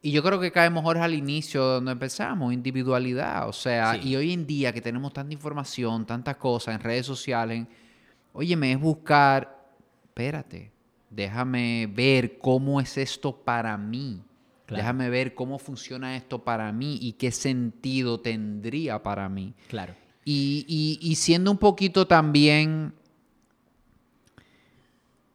[0.03, 3.49] Y yo creo que caemos mejor al inicio donde empezamos, individualidad.
[3.49, 4.09] O sea, Sí.
[4.09, 7.65] y hoy en día que tenemos tanta información, tantas cosas en redes sociales,
[8.31, 9.65] óyeme, es buscar,
[10.03, 10.71] espérate,
[11.09, 14.21] déjame ver cómo es esto para mí.
[14.67, 14.83] Claro.
[14.83, 19.55] Déjame ver cómo funciona esto para mí y qué sentido tendría para mí.
[19.67, 19.95] Claro.
[20.31, 22.93] Y, y- y siendo un poquito también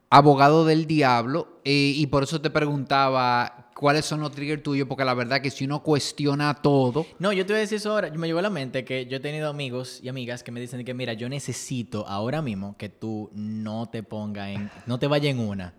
[0.08, 5.04] abogado del diablo, eh, y por eso te preguntaba cuáles son los triggers tuyos, porque
[5.04, 8.08] la verdad que si uno cuestiona todo, No, yo te voy a decir eso ahora.
[8.12, 10.84] Me llegó a la mente que yo he tenido amigos y amigas que me dicen
[10.84, 15.32] que, mira, yo necesito ahora mismo que tú no te pongas en, no te vayas
[15.32, 15.74] en una.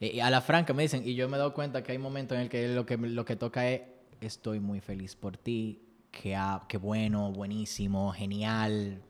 [0.00, 2.34] Eh, a la franca me dicen, y yo me he dado cuenta que hay momentos
[2.34, 3.82] en el que lo que, lo que toca es,
[4.20, 5.78] estoy muy feliz por ti,
[6.20, 9.00] que, ha- que bueno, buenísimo, genial.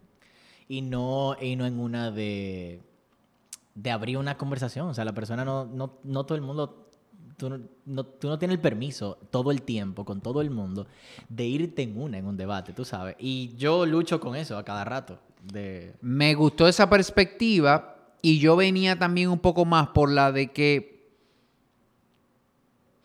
[0.69, 2.81] Y no, y no en una de,
[3.75, 4.89] de abrir una conversación.
[4.89, 6.89] O sea, la persona no, no, no todo el mundo,
[7.37, 10.87] tú no, no- tú no tienes el permiso todo el tiempo con todo el mundo
[11.29, 13.17] de irte en una, en un debate, tú sabes.
[13.19, 15.19] Y yo lucho con eso a cada rato.
[15.53, 20.53] De, me gustó esa perspectiva y yo venía también un poco más por la de
[20.53, 20.99] que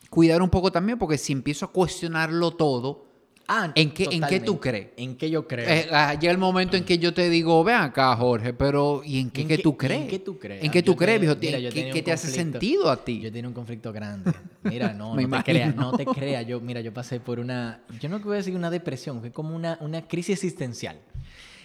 [0.09, 3.02] cuidar un poco también, porque si empiezo a cuestionarlo todo,
[3.47, 4.87] ah, ¿En qué- en qué tú crees?
[4.97, 5.67] ¿En qué yo creo?
[5.69, 9.19] eh, ah, llega el momento en que yo te digo, ven acá, Jorge, pero ¿y
[9.19, 10.07] en qué, ¿En que qué- tú en crees?
[10.09, 10.63] qué tú crees?
[10.63, 11.39] ¿En qué tú crees, viejo?
[11.39, 13.19] ¿Qué- ¿Qué, te hace sentido a ti?
[13.19, 14.31] Yo tenía un conflicto grande.
[14.63, 16.45] Mira, no, no te creas, no te creas.
[16.47, 19.55] Yo, mira, yo pasé por una, yo no voy a decir una depresión, fue como
[19.55, 20.99] una, una crisis existencial.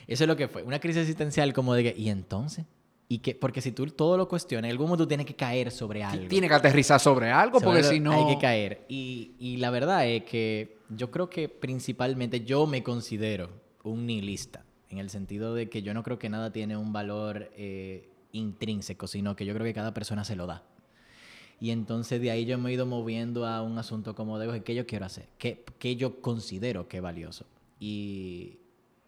[0.07, 2.64] Eso es lo que fue, una crisis existencial como de que, ¿y entonces?
[3.11, 3.35] ¿Y qué?
[3.35, 6.29] Porque si tú todo lo cuestionas, en algún momento tú tienes que caer sobre algo.
[6.29, 8.12] Tiene que aterrizar sobre algo, porque Sobre si algo no...
[8.12, 8.85] Hay que caer.
[8.89, 13.51] Y, y la verdad es que yo creo que principalmente yo me considero
[13.82, 17.51] un nihilista, en el sentido de que yo no creo que nada tiene un valor
[17.57, 20.62] eh, intrínseco, sino que yo creo que cada persona se lo da.
[21.61, 24.74] Y entonces de ahí yo me he ido moviendo a un asunto como de, ¿qué
[24.74, 25.28] yo quiero hacer?
[25.39, 27.47] ¿Qué, qué yo considero que es valioso?
[27.80, 28.59] Y,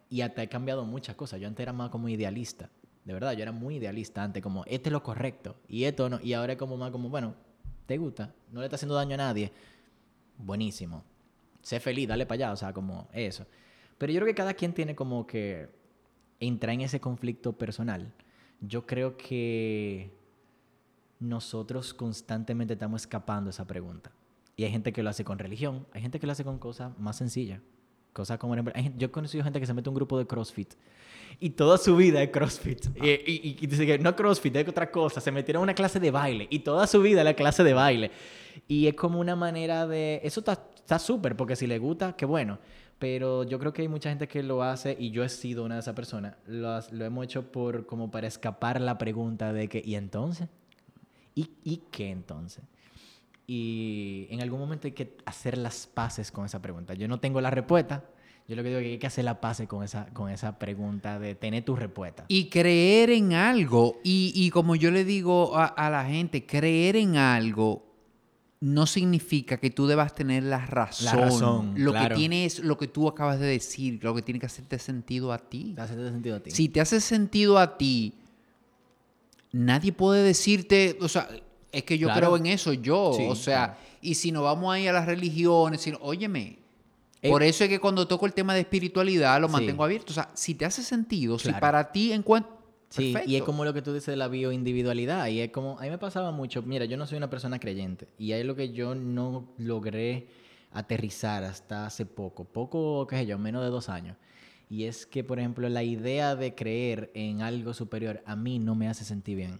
[0.09, 1.39] y hasta he cambiado muchas cosas.
[1.39, 2.69] Yo antes era más como idealista.
[3.05, 6.19] De verdad, yo era muy idealista antes, como, este es lo correcto y esto no.
[6.21, 7.33] Y ahora es como más como, bueno,
[7.87, 8.33] ¿te gusta?
[8.51, 9.51] No le está haciendo daño a nadie.
[10.37, 11.03] Buenísimo.
[11.61, 13.45] Sé feliz, dale para allá, o sea, como eso.
[13.97, 15.69] Pero yo creo que cada quien tiene como que
[16.39, 18.11] entrar en ese conflicto personal.
[18.59, 20.11] Yo creo que
[21.19, 24.11] nosotros constantemente estamos escapando esa pregunta.
[24.55, 26.97] Y hay gente que lo hace con religión, hay gente que lo hace con cosas
[26.99, 27.61] más sencillas.
[28.13, 30.73] Cosas como, yo he conocido gente que se mete a un grupo de CrossFit
[31.39, 32.87] y toda su vida es CrossFit.
[33.01, 35.21] Y, y- y dice que no CrossFit, es otra cosa.
[35.21, 37.73] Se metieron a una clase de baile y toda su vida es la clase de
[37.73, 38.11] baile.
[38.67, 40.19] Y es como una manera de...
[40.23, 42.59] Eso está súper, porque si le gusta, qué bueno.
[42.99, 45.75] Pero yo creo que hay mucha gente que lo hace y yo he sido una
[45.75, 46.35] de esas personas.
[46.45, 50.47] Lo, lo hemos hecho por como para escapar la pregunta de que ¿y entonces?
[51.33, 52.63] ¿Y, y qué entonces?
[53.53, 56.93] Y en algún momento hay que hacer las paces con esa pregunta.
[56.93, 58.05] Yo no tengo la respuesta.
[58.47, 60.57] Yo lo que digo es que hay que hacer la paces con esa, con esa
[60.57, 62.23] pregunta de tener tu respuesta.
[62.29, 66.95] Y creer en algo, y, y como yo le digo a, a la gente, creer
[66.95, 67.83] en algo
[68.61, 71.19] no significa que tú debas tener la razón.
[71.19, 72.15] razón, lo claro.
[72.15, 75.33] que tiene es lo que tú acabas de decir, lo que tiene que hacerte sentido
[75.33, 75.73] a ti.
[75.75, 76.51] ¿Te hace sentido a ti?
[76.51, 78.13] Si te hace sentido a ti,
[79.51, 81.27] nadie puede decirte, o sea,
[81.71, 82.19] es que yo Claro.
[82.19, 83.79] creo en eso, yo, Sí, o sea, claro.
[84.01, 86.59] y si nos vamos ahí a las religiones, si óyeme,
[87.23, 89.53] Eh, por eso es que cuando toco el tema de espiritualidad lo Sí.
[89.53, 91.59] mantengo abierto, o sea, si te hace sentido, si Claro.
[91.59, 92.55] para ti encuentras...
[92.89, 95.27] Sí, y es como lo que tú dices de la bioindividualidad.
[95.27, 98.07] Y es como, a mí me pasaba mucho, mira, yo no soy una persona creyente.
[98.17, 100.27] Y ahí es lo que yo no logré
[100.73, 102.43] aterrizar hasta hace poco.
[102.43, 104.17] Poco, qué sé yo, menos de dos años.
[104.69, 108.73] Y es que, por ejemplo, la idea de creer en algo superior a mí no
[108.75, 109.59] me hace sentir bien.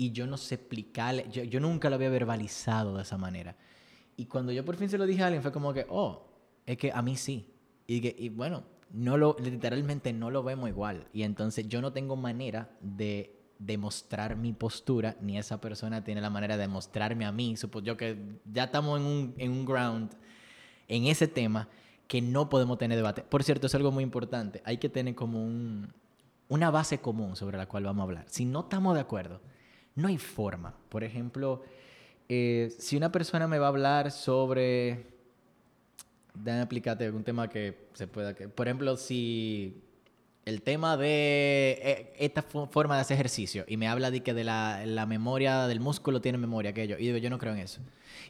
[0.00, 3.54] Y yo no sé explicarle, yo, yo nunca lo había verbalizado de esa manera.
[4.16, 6.26] Y cuando yo por fin se lo dije a alguien fue como que, oh,
[6.64, 7.52] es que a mí sí.
[7.86, 8.62] Y, que, y bueno,
[8.94, 11.06] no lo, literalmente no lo vemos igual.
[11.12, 16.30] Y entonces yo no tengo manera de demostrar mi postura, ni esa persona tiene la
[16.30, 17.58] manera de mostrarme a mí.
[17.58, 18.16] Supo yo que
[18.50, 20.12] ya estamos en un, en un ground,
[20.88, 21.68] en ese tema,
[22.08, 23.20] que no podemos tener debate.
[23.20, 24.62] Por cierto, es algo muy importante.
[24.64, 25.92] Hay que tener como un,
[26.48, 28.24] una base común sobre la cual vamos a hablar.
[28.28, 29.42] Si no estamos de acuerdo,
[29.94, 30.74] no hay forma.
[30.88, 31.62] Por ejemplo,
[32.28, 35.10] eh, si una persona me va a hablar sobre
[36.34, 38.34] Déjame explicarte algún tema que se pueda...
[38.34, 39.82] Que, por ejemplo, si
[40.46, 44.32] el tema de eh, esta fo- forma de hacer ejercicio y me habla de que
[44.34, 47.58] de la, la memoria del músculo tiene memoria, aquello, y digo, yo no creo en
[47.60, 47.80] eso.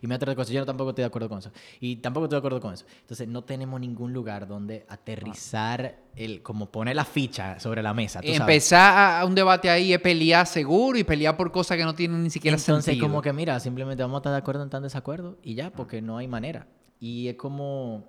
[0.03, 1.51] Y me otra cosa, yo tampoco estoy de acuerdo con eso.
[1.79, 2.85] Y tampoco estoy de acuerdo con eso.
[3.03, 8.21] Entonces, no tenemos ningún lugar donde aterrizar, el, como poner la ficha sobre la mesa.
[8.21, 8.41] ¿tú sabes?
[8.41, 12.23] Empezar a- un debate ahí es pelear seguro y pelear por cosas que no tienen
[12.23, 13.07] ni siquiera Entonces, sentido.
[13.09, 16.01] como que mira, simplemente vamos a estar de acuerdo en en desacuerdo y ya, porque
[16.03, 16.67] no hay manera.
[16.99, 18.09] Y es como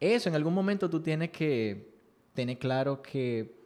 [0.00, 1.91] eso, en algún momento tú tienes que
[2.34, 3.62] tener claro que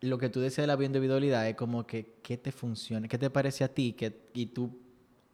[0.00, 3.30] lo que tú decías de la bioindividualidad es como que qué te funciona, qué te
[3.30, 4.78] parece a ti, que, y tú,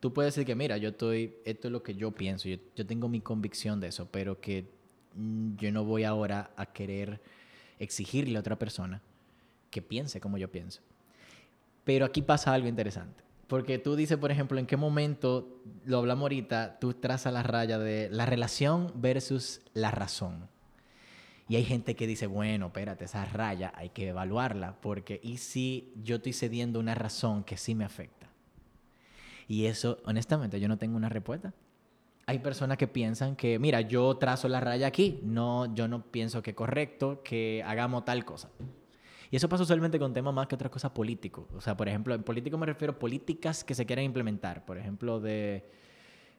[0.01, 2.87] tú puedes decir que mira, yo estoy, esto es lo que yo pienso, yo, yo
[2.87, 4.69] tengo mi convicción de eso, pero que
[5.15, 7.21] mm, yo no voy ahora a querer
[7.79, 9.03] exigirle a otra persona
[9.71, 10.81] que piense como yo pienso.
[11.85, 13.23] Pero aquí pasa algo interesante.
[13.47, 17.79] Porque tú dices, por ejemplo, en qué momento, lo hablamos ahorita, tú trazas la raya
[17.79, 20.49] de la relación versus la razón.
[21.49, 25.93] Y hay gente que dice, bueno, espérate, esa raya hay que evaluarla, porque ¿y si
[26.03, 28.29] yo estoy cediendo una razón que sí me afecta?
[29.47, 31.55] Y eso, honestamente, yo no tengo una respuesta.
[32.27, 36.43] Hay personas que piensan que, mira, yo trazo la raya aquí, no, yo no pienso
[36.43, 38.51] que es correcto que hagamos tal cosa.
[39.31, 41.47] Y eso pasa usualmente con temas más que otras cosas políticos.
[41.55, 44.65] O sea, por ejemplo, en político me refiero a políticas que se quieren implementar.
[44.65, 45.69] Por ejemplo, de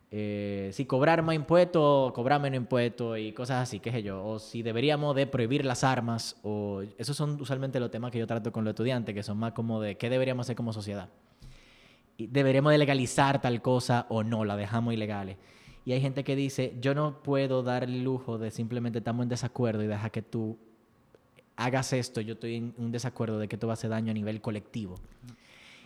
[0.10, 4.26] eh, si cobrar más impuestos, cobrar menos impuestos y cosas así, qué sé yo.
[4.26, 6.38] O si deberíamos de prohibir las armas.
[6.44, 9.54] O esos son usualmente los temas que yo trato con los estudiantes, que son más
[9.54, 11.10] como de qué deberíamos hacer como sociedad.
[12.18, 15.38] Y deberíamos de legalizar tal cosa o no, la dejamos ilegales.
[15.86, 19.30] Y hay gente que dice, yo no puedo dar el lujo de simplemente estamos en
[19.30, 20.58] desacuerdo y dejar que tú
[21.56, 24.14] hagas esto, yo estoy en un desacuerdo de que esto va a hacer daño a
[24.14, 24.96] nivel colectivo.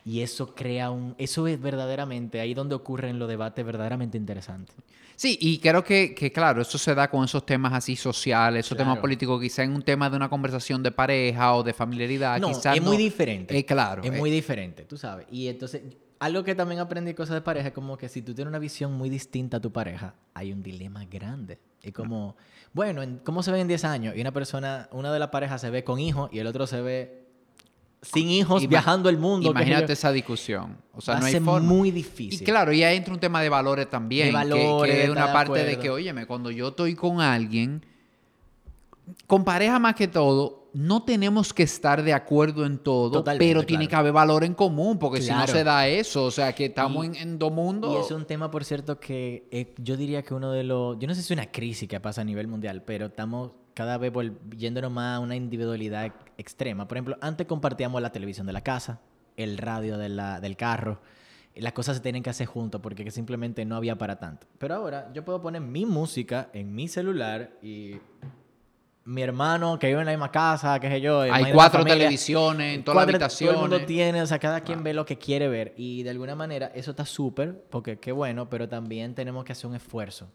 [0.05, 1.15] Y eso crea un...
[1.17, 4.75] Eso es verdaderamente ahí donde ocurren los debates verdaderamente interesantes.
[5.15, 8.75] Sí, y creo que, que, claro, eso se da con esos temas así sociales, esos
[8.75, 12.39] temas políticos, quizá en un tema de una conversación de pareja o de familiaridad.
[12.39, 13.55] No, es muy diferente.
[13.55, 14.01] Eh, claro.
[14.01, 15.27] Es eh, muy diferente, tú sabes.
[15.29, 15.83] Y entonces,
[16.17, 18.93] algo que también aprendí cosas de pareja es como que si tú tienes una visión
[18.93, 21.59] muy distinta a tu pareja, hay un dilema grande.
[21.83, 22.35] Es como,
[22.73, 24.15] bueno, en- ¿cómo se ve en 10 años?
[24.15, 26.81] Y una persona, una de las parejas se ve con hijos y el otro se
[26.81, 27.20] ve
[28.01, 29.51] sin hijos Ima- viajando el mundo.
[29.51, 30.77] Imagínate esa discusión.
[30.93, 31.59] O sea, Va no hay forma.
[31.59, 32.43] muy Y difícil.
[32.43, 34.27] claro, y ahí entra un tema de valores también.
[34.27, 35.81] De valores, que, de es una de parte de acuerdo.
[35.81, 37.85] que, óyeme, cuando yo estoy con alguien,
[39.27, 43.65] con pareja más que todo, no tenemos que estar de acuerdo en todo, Totalmente, pero
[43.65, 43.89] tiene claro.
[43.89, 45.51] que haber valor en común, porque si no Claro.
[45.51, 47.93] se da eso, o sea, que estamos Y- en, en dos mundos.
[47.93, 50.97] Y es un tema, por cierto, que eh, yo diría que uno de los...
[50.97, 53.97] Yo no sé si es una crisis que pasa a nivel mundial, pero estamos cada
[53.97, 54.11] vez
[54.57, 56.87] yéndonos más a una individualidad ex- extrema.
[56.87, 58.99] Por ejemplo, antes compartíamos la televisión de la casa,
[59.37, 61.01] el radio de la- del carro.
[61.55, 64.47] Las cosas se tienen que hacer juntos porque que simplemente no había para tanto.
[64.57, 67.95] Pero ahora yo puedo poner mi música en mi celular y
[69.03, 71.21] mi hermano que vive en la misma casa, qué sé yo.
[71.21, 73.55] Hay cuatro familia, televisiones en todas las habitaciones.
[73.55, 75.73] Todo el mundo tiene, o sea, cada quien ve lo que quiere ver.
[75.75, 79.67] Y de alguna manera eso está súper, porque qué bueno, pero también tenemos que hacer
[79.69, 80.29] un esfuerzo.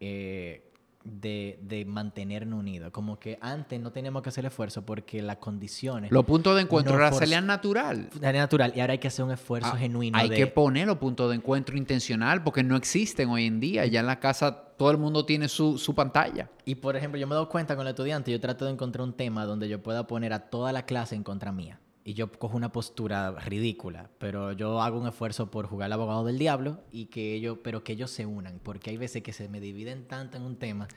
[0.00, 0.64] eh,
[1.04, 2.90] de, de mantenernos unidos.
[2.90, 6.10] Como que antes no teníamos que hacer esfuerzo porque las condiciones...
[6.10, 8.10] Los puntos de encuentro No era natural.
[8.20, 10.18] Era natural y ahora hay que hacer un esfuerzo Ah, genuino.
[10.18, 13.86] Hay de- que poner los puntos de encuentro intencional porque no existen hoy en día.
[13.86, 16.50] Ya en la casa todo el mundo tiene su, su pantalla.
[16.64, 19.12] Y por ejemplo, yo me dado cuenta con el estudiante, yo trato de encontrar un
[19.14, 21.80] tema donde yo pueda poner a toda la clase en contra mía.
[22.08, 26.24] Y yo cojo una postura ridícula, pero yo hago un esfuerzo por jugar al abogado
[26.24, 29.46] del diablo y que ellos, pero que ellos se unan, porque hay veces que se
[29.50, 30.88] me dividen tanto en un tema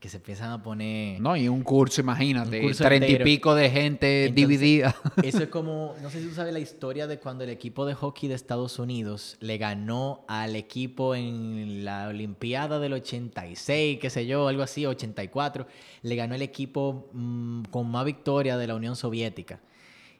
[0.00, 1.20] que se empiezan a poner...
[1.20, 4.96] No, y un curso, imagínate, treinta y pico de gente Entonces, dividida.
[5.22, 7.94] Eso es como, no sé si tú sabes la historia de cuando el equipo de
[7.94, 14.26] hockey de Estados Unidos le ganó al equipo en la Olimpiada del 86, qué sé
[14.26, 15.68] yo, algo así, 84,
[16.02, 19.60] le ganó el equipo mm, con más victoria de la Unión Soviética.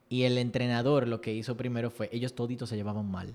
[0.08, 3.34] Y el entrenador lo que hizo primero fue, ellos toditos se llevaban mal,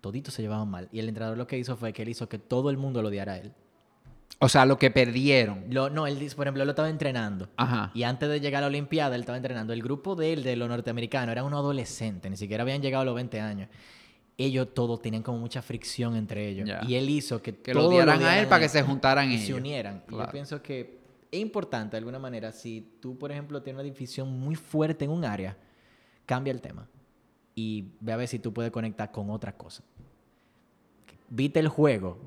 [0.00, 0.88] toditos se llevaban mal.
[0.92, 3.08] Y el entrenador lo que hizo fue que él hizo que todo el mundo lo
[3.08, 3.52] odiara a él.
[4.38, 5.64] o sea, lo que perdieron.
[5.70, 7.48] Lo, no, él, por ejemplo, él lo estaba entrenando.
[7.56, 7.90] Ajá.
[7.94, 9.72] Y antes de llegar a la Olimpiada, él estaba entrenando.
[9.72, 13.04] El grupo de él, de los norteamericanos, era un adolescente, ni siquiera habían llegado a
[13.06, 13.68] los 20 años.
[14.38, 16.68] Ellos todos tenían como mucha fricción entre ellos.
[16.86, 19.38] Y él hizo que, Que lo todos odiaran a él para que se juntaran y
[19.38, 20.04] se unieran.
[20.08, 21.00] Y yo pienso que
[21.30, 25.10] es importante, de alguna manera, si tú, por ejemplo, tienes una división muy fuerte en
[25.10, 25.56] un área,
[26.26, 26.86] cambia el tema.
[27.54, 29.82] Y ve a ver si tú puedes conectar con otra cosa.
[31.28, 32.18] Viste el juego.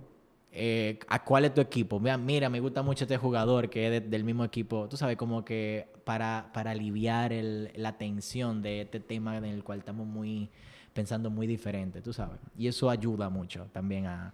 [0.51, 1.99] eh, ¿A cuál es tu equipo?
[1.99, 4.89] Mira, mira, me gusta mucho este jugador que es de- del mismo equipo.
[4.89, 9.63] Tú sabes, como que para, para aliviar el- la tensión de este tema en el
[9.63, 10.49] cual estamos muy
[10.91, 12.39] pensando muy diferente, tú sabes.
[12.57, 14.33] Y eso ayuda mucho también a,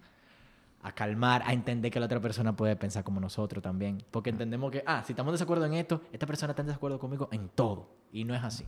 [0.82, 4.02] a calmar, a entender que la otra persona puede pensar como nosotros también.
[4.10, 6.98] Porque entendemos que, ah, si estamos de desacuerdo en esto, esta persona está en desacuerdo
[6.98, 7.90] conmigo en todo.
[8.10, 8.64] Y no es así.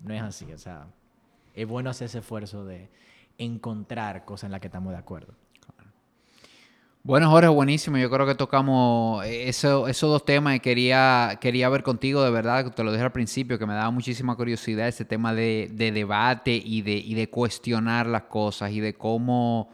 [0.00, 0.52] No es así.
[0.52, 0.86] O sea,
[1.54, 2.88] es bueno hacer ese esfuerzo de
[3.38, 5.34] encontrar cosas en las que estamos de acuerdo.
[7.04, 7.96] Bueno, Jorge, buenísimo.
[7.96, 12.74] Yo creo que tocamos eso- esos dos temas y quería, quería ver contigo, de verdad,
[12.74, 16.60] te lo dije al principio, que me daba muchísima curiosidad ese tema de, de debate
[16.62, 19.70] y de, y de cuestionar las cosas y de cómo,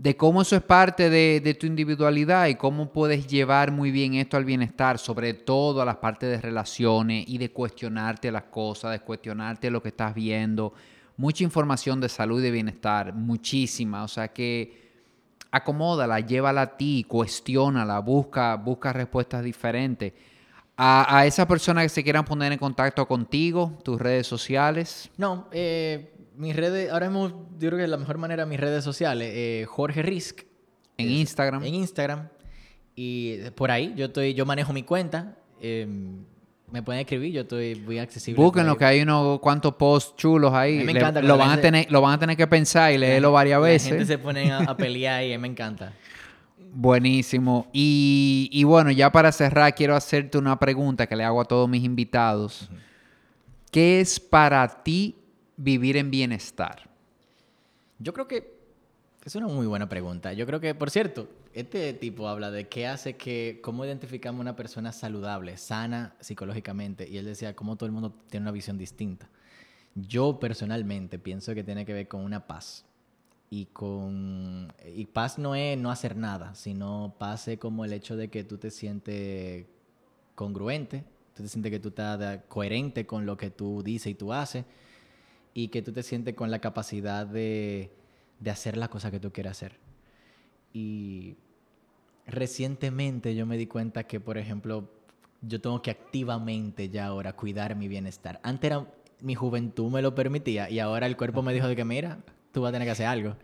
[0.00, 4.38] de cómo eso es parte de, tu individualidad y cómo puedes llevar muy bien esto
[4.38, 9.00] al bienestar, sobre todo a las partes de relaciones y de cuestionarte las cosas, de
[9.00, 10.72] cuestionarte lo que estás viendo.
[11.18, 14.02] Mucha información de salud y de bienestar, muchísima.
[14.02, 14.88] O sea que
[15.50, 20.14] acomódala, llévala a ti, cuestiónala, busca, busca respuestas diferentes.
[20.78, 25.10] A, a esas personas que se quieran poner en contacto contigo, tus redes sociales.
[25.18, 29.30] No, eh, mis redes, ahora mismo yo creo que la mejor manera mis redes sociales,
[29.34, 30.40] eh, Jorge Risk.
[30.96, 31.62] En Es- Instagram.
[31.64, 32.28] En Instagram.
[32.96, 35.36] Y por ahí, yo estoy, yo manejo mi cuenta.
[35.62, 35.86] eh,
[36.72, 38.40] me pueden escribir, yo estoy muy accesible.
[38.40, 40.76] Búsquenlo, que hay unos cuantos posts chulos ahí.
[40.76, 42.46] A mí me Le- encanta lo, van la a tener, lo van a tener que
[42.46, 43.88] pensar y leerlo varias La veces.
[43.88, 45.92] gente se pone a, a pelear y me encanta.
[46.72, 47.66] Buenísimo.
[47.72, 51.68] Y, y bueno, ya para cerrar, quiero hacerte una pregunta que le hago a todos
[51.68, 52.70] mis invitados.
[53.72, 55.16] ¿Qué es para ti
[55.60, 56.88] vivir en bienestar?
[57.98, 58.58] Yo creo que
[59.24, 60.32] es una muy buena pregunta.
[60.32, 64.56] Yo creo que, por cierto, este tipo habla de qué hace que, cómo identificamos una
[64.56, 67.08] persona saludable, sana psicológicamente.
[67.08, 69.28] Y él decía, cómo todo el mundo tiene una visión distinta.
[69.94, 72.86] Yo personalmente pienso que tiene que ver con una paz.
[73.50, 74.72] Y con.
[74.94, 78.44] Y paz no es no hacer nada, sino paz es como el hecho de que
[78.44, 79.66] tú te sientes
[80.36, 81.04] congruente,
[81.34, 84.64] tú te sientes que tú estás coherente con lo que tú dices y tú haces,
[85.54, 87.90] y que tú te sientes con la capacidad de,
[88.38, 89.78] de hacer la cosa que tú quieres hacer.
[90.72, 91.36] Y
[92.26, 94.88] recientemente yo me di cuenta que, por ejemplo,
[95.42, 98.40] yo tengo que activamente ya ahora cuidar mi bienestar.
[98.42, 98.86] Antes era
[99.20, 102.20] mi juventud me lo permitía y ahora el cuerpo me dijo de que mira,
[102.52, 103.36] tú vas a tener que hacer algo.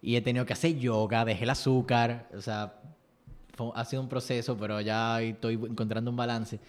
[0.00, 2.80] Y he tenido que hacer yoga, dejé el azúcar, o sea,
[3.56, 6.60] fue- ha sido un proceso, pero ya estoy encontrando un balance.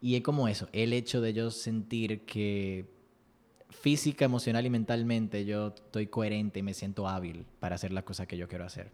[0.00, 2.86] Y es como eso, el hecho de yo sentir que
[3.70, 8.26] física, emocional y mentalmente yo estoy coherente y me siento hábil para hacer las cosas
[8.26, 8.90] que yo quiero hacer.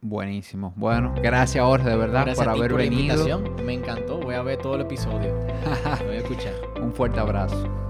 [0.00, 0.72] Buenísimo.
[0.76, 3.14] Bueno, gracias Jorge, de verdad, Gracias por a ti haber por la venido.
[3.28, 5.34] invitación, me encantó, voy a ver todo el episodio,
[6.00, 6.54] lo voy a escuchar.
[6.80, 7.85] Un fuerte abrazo.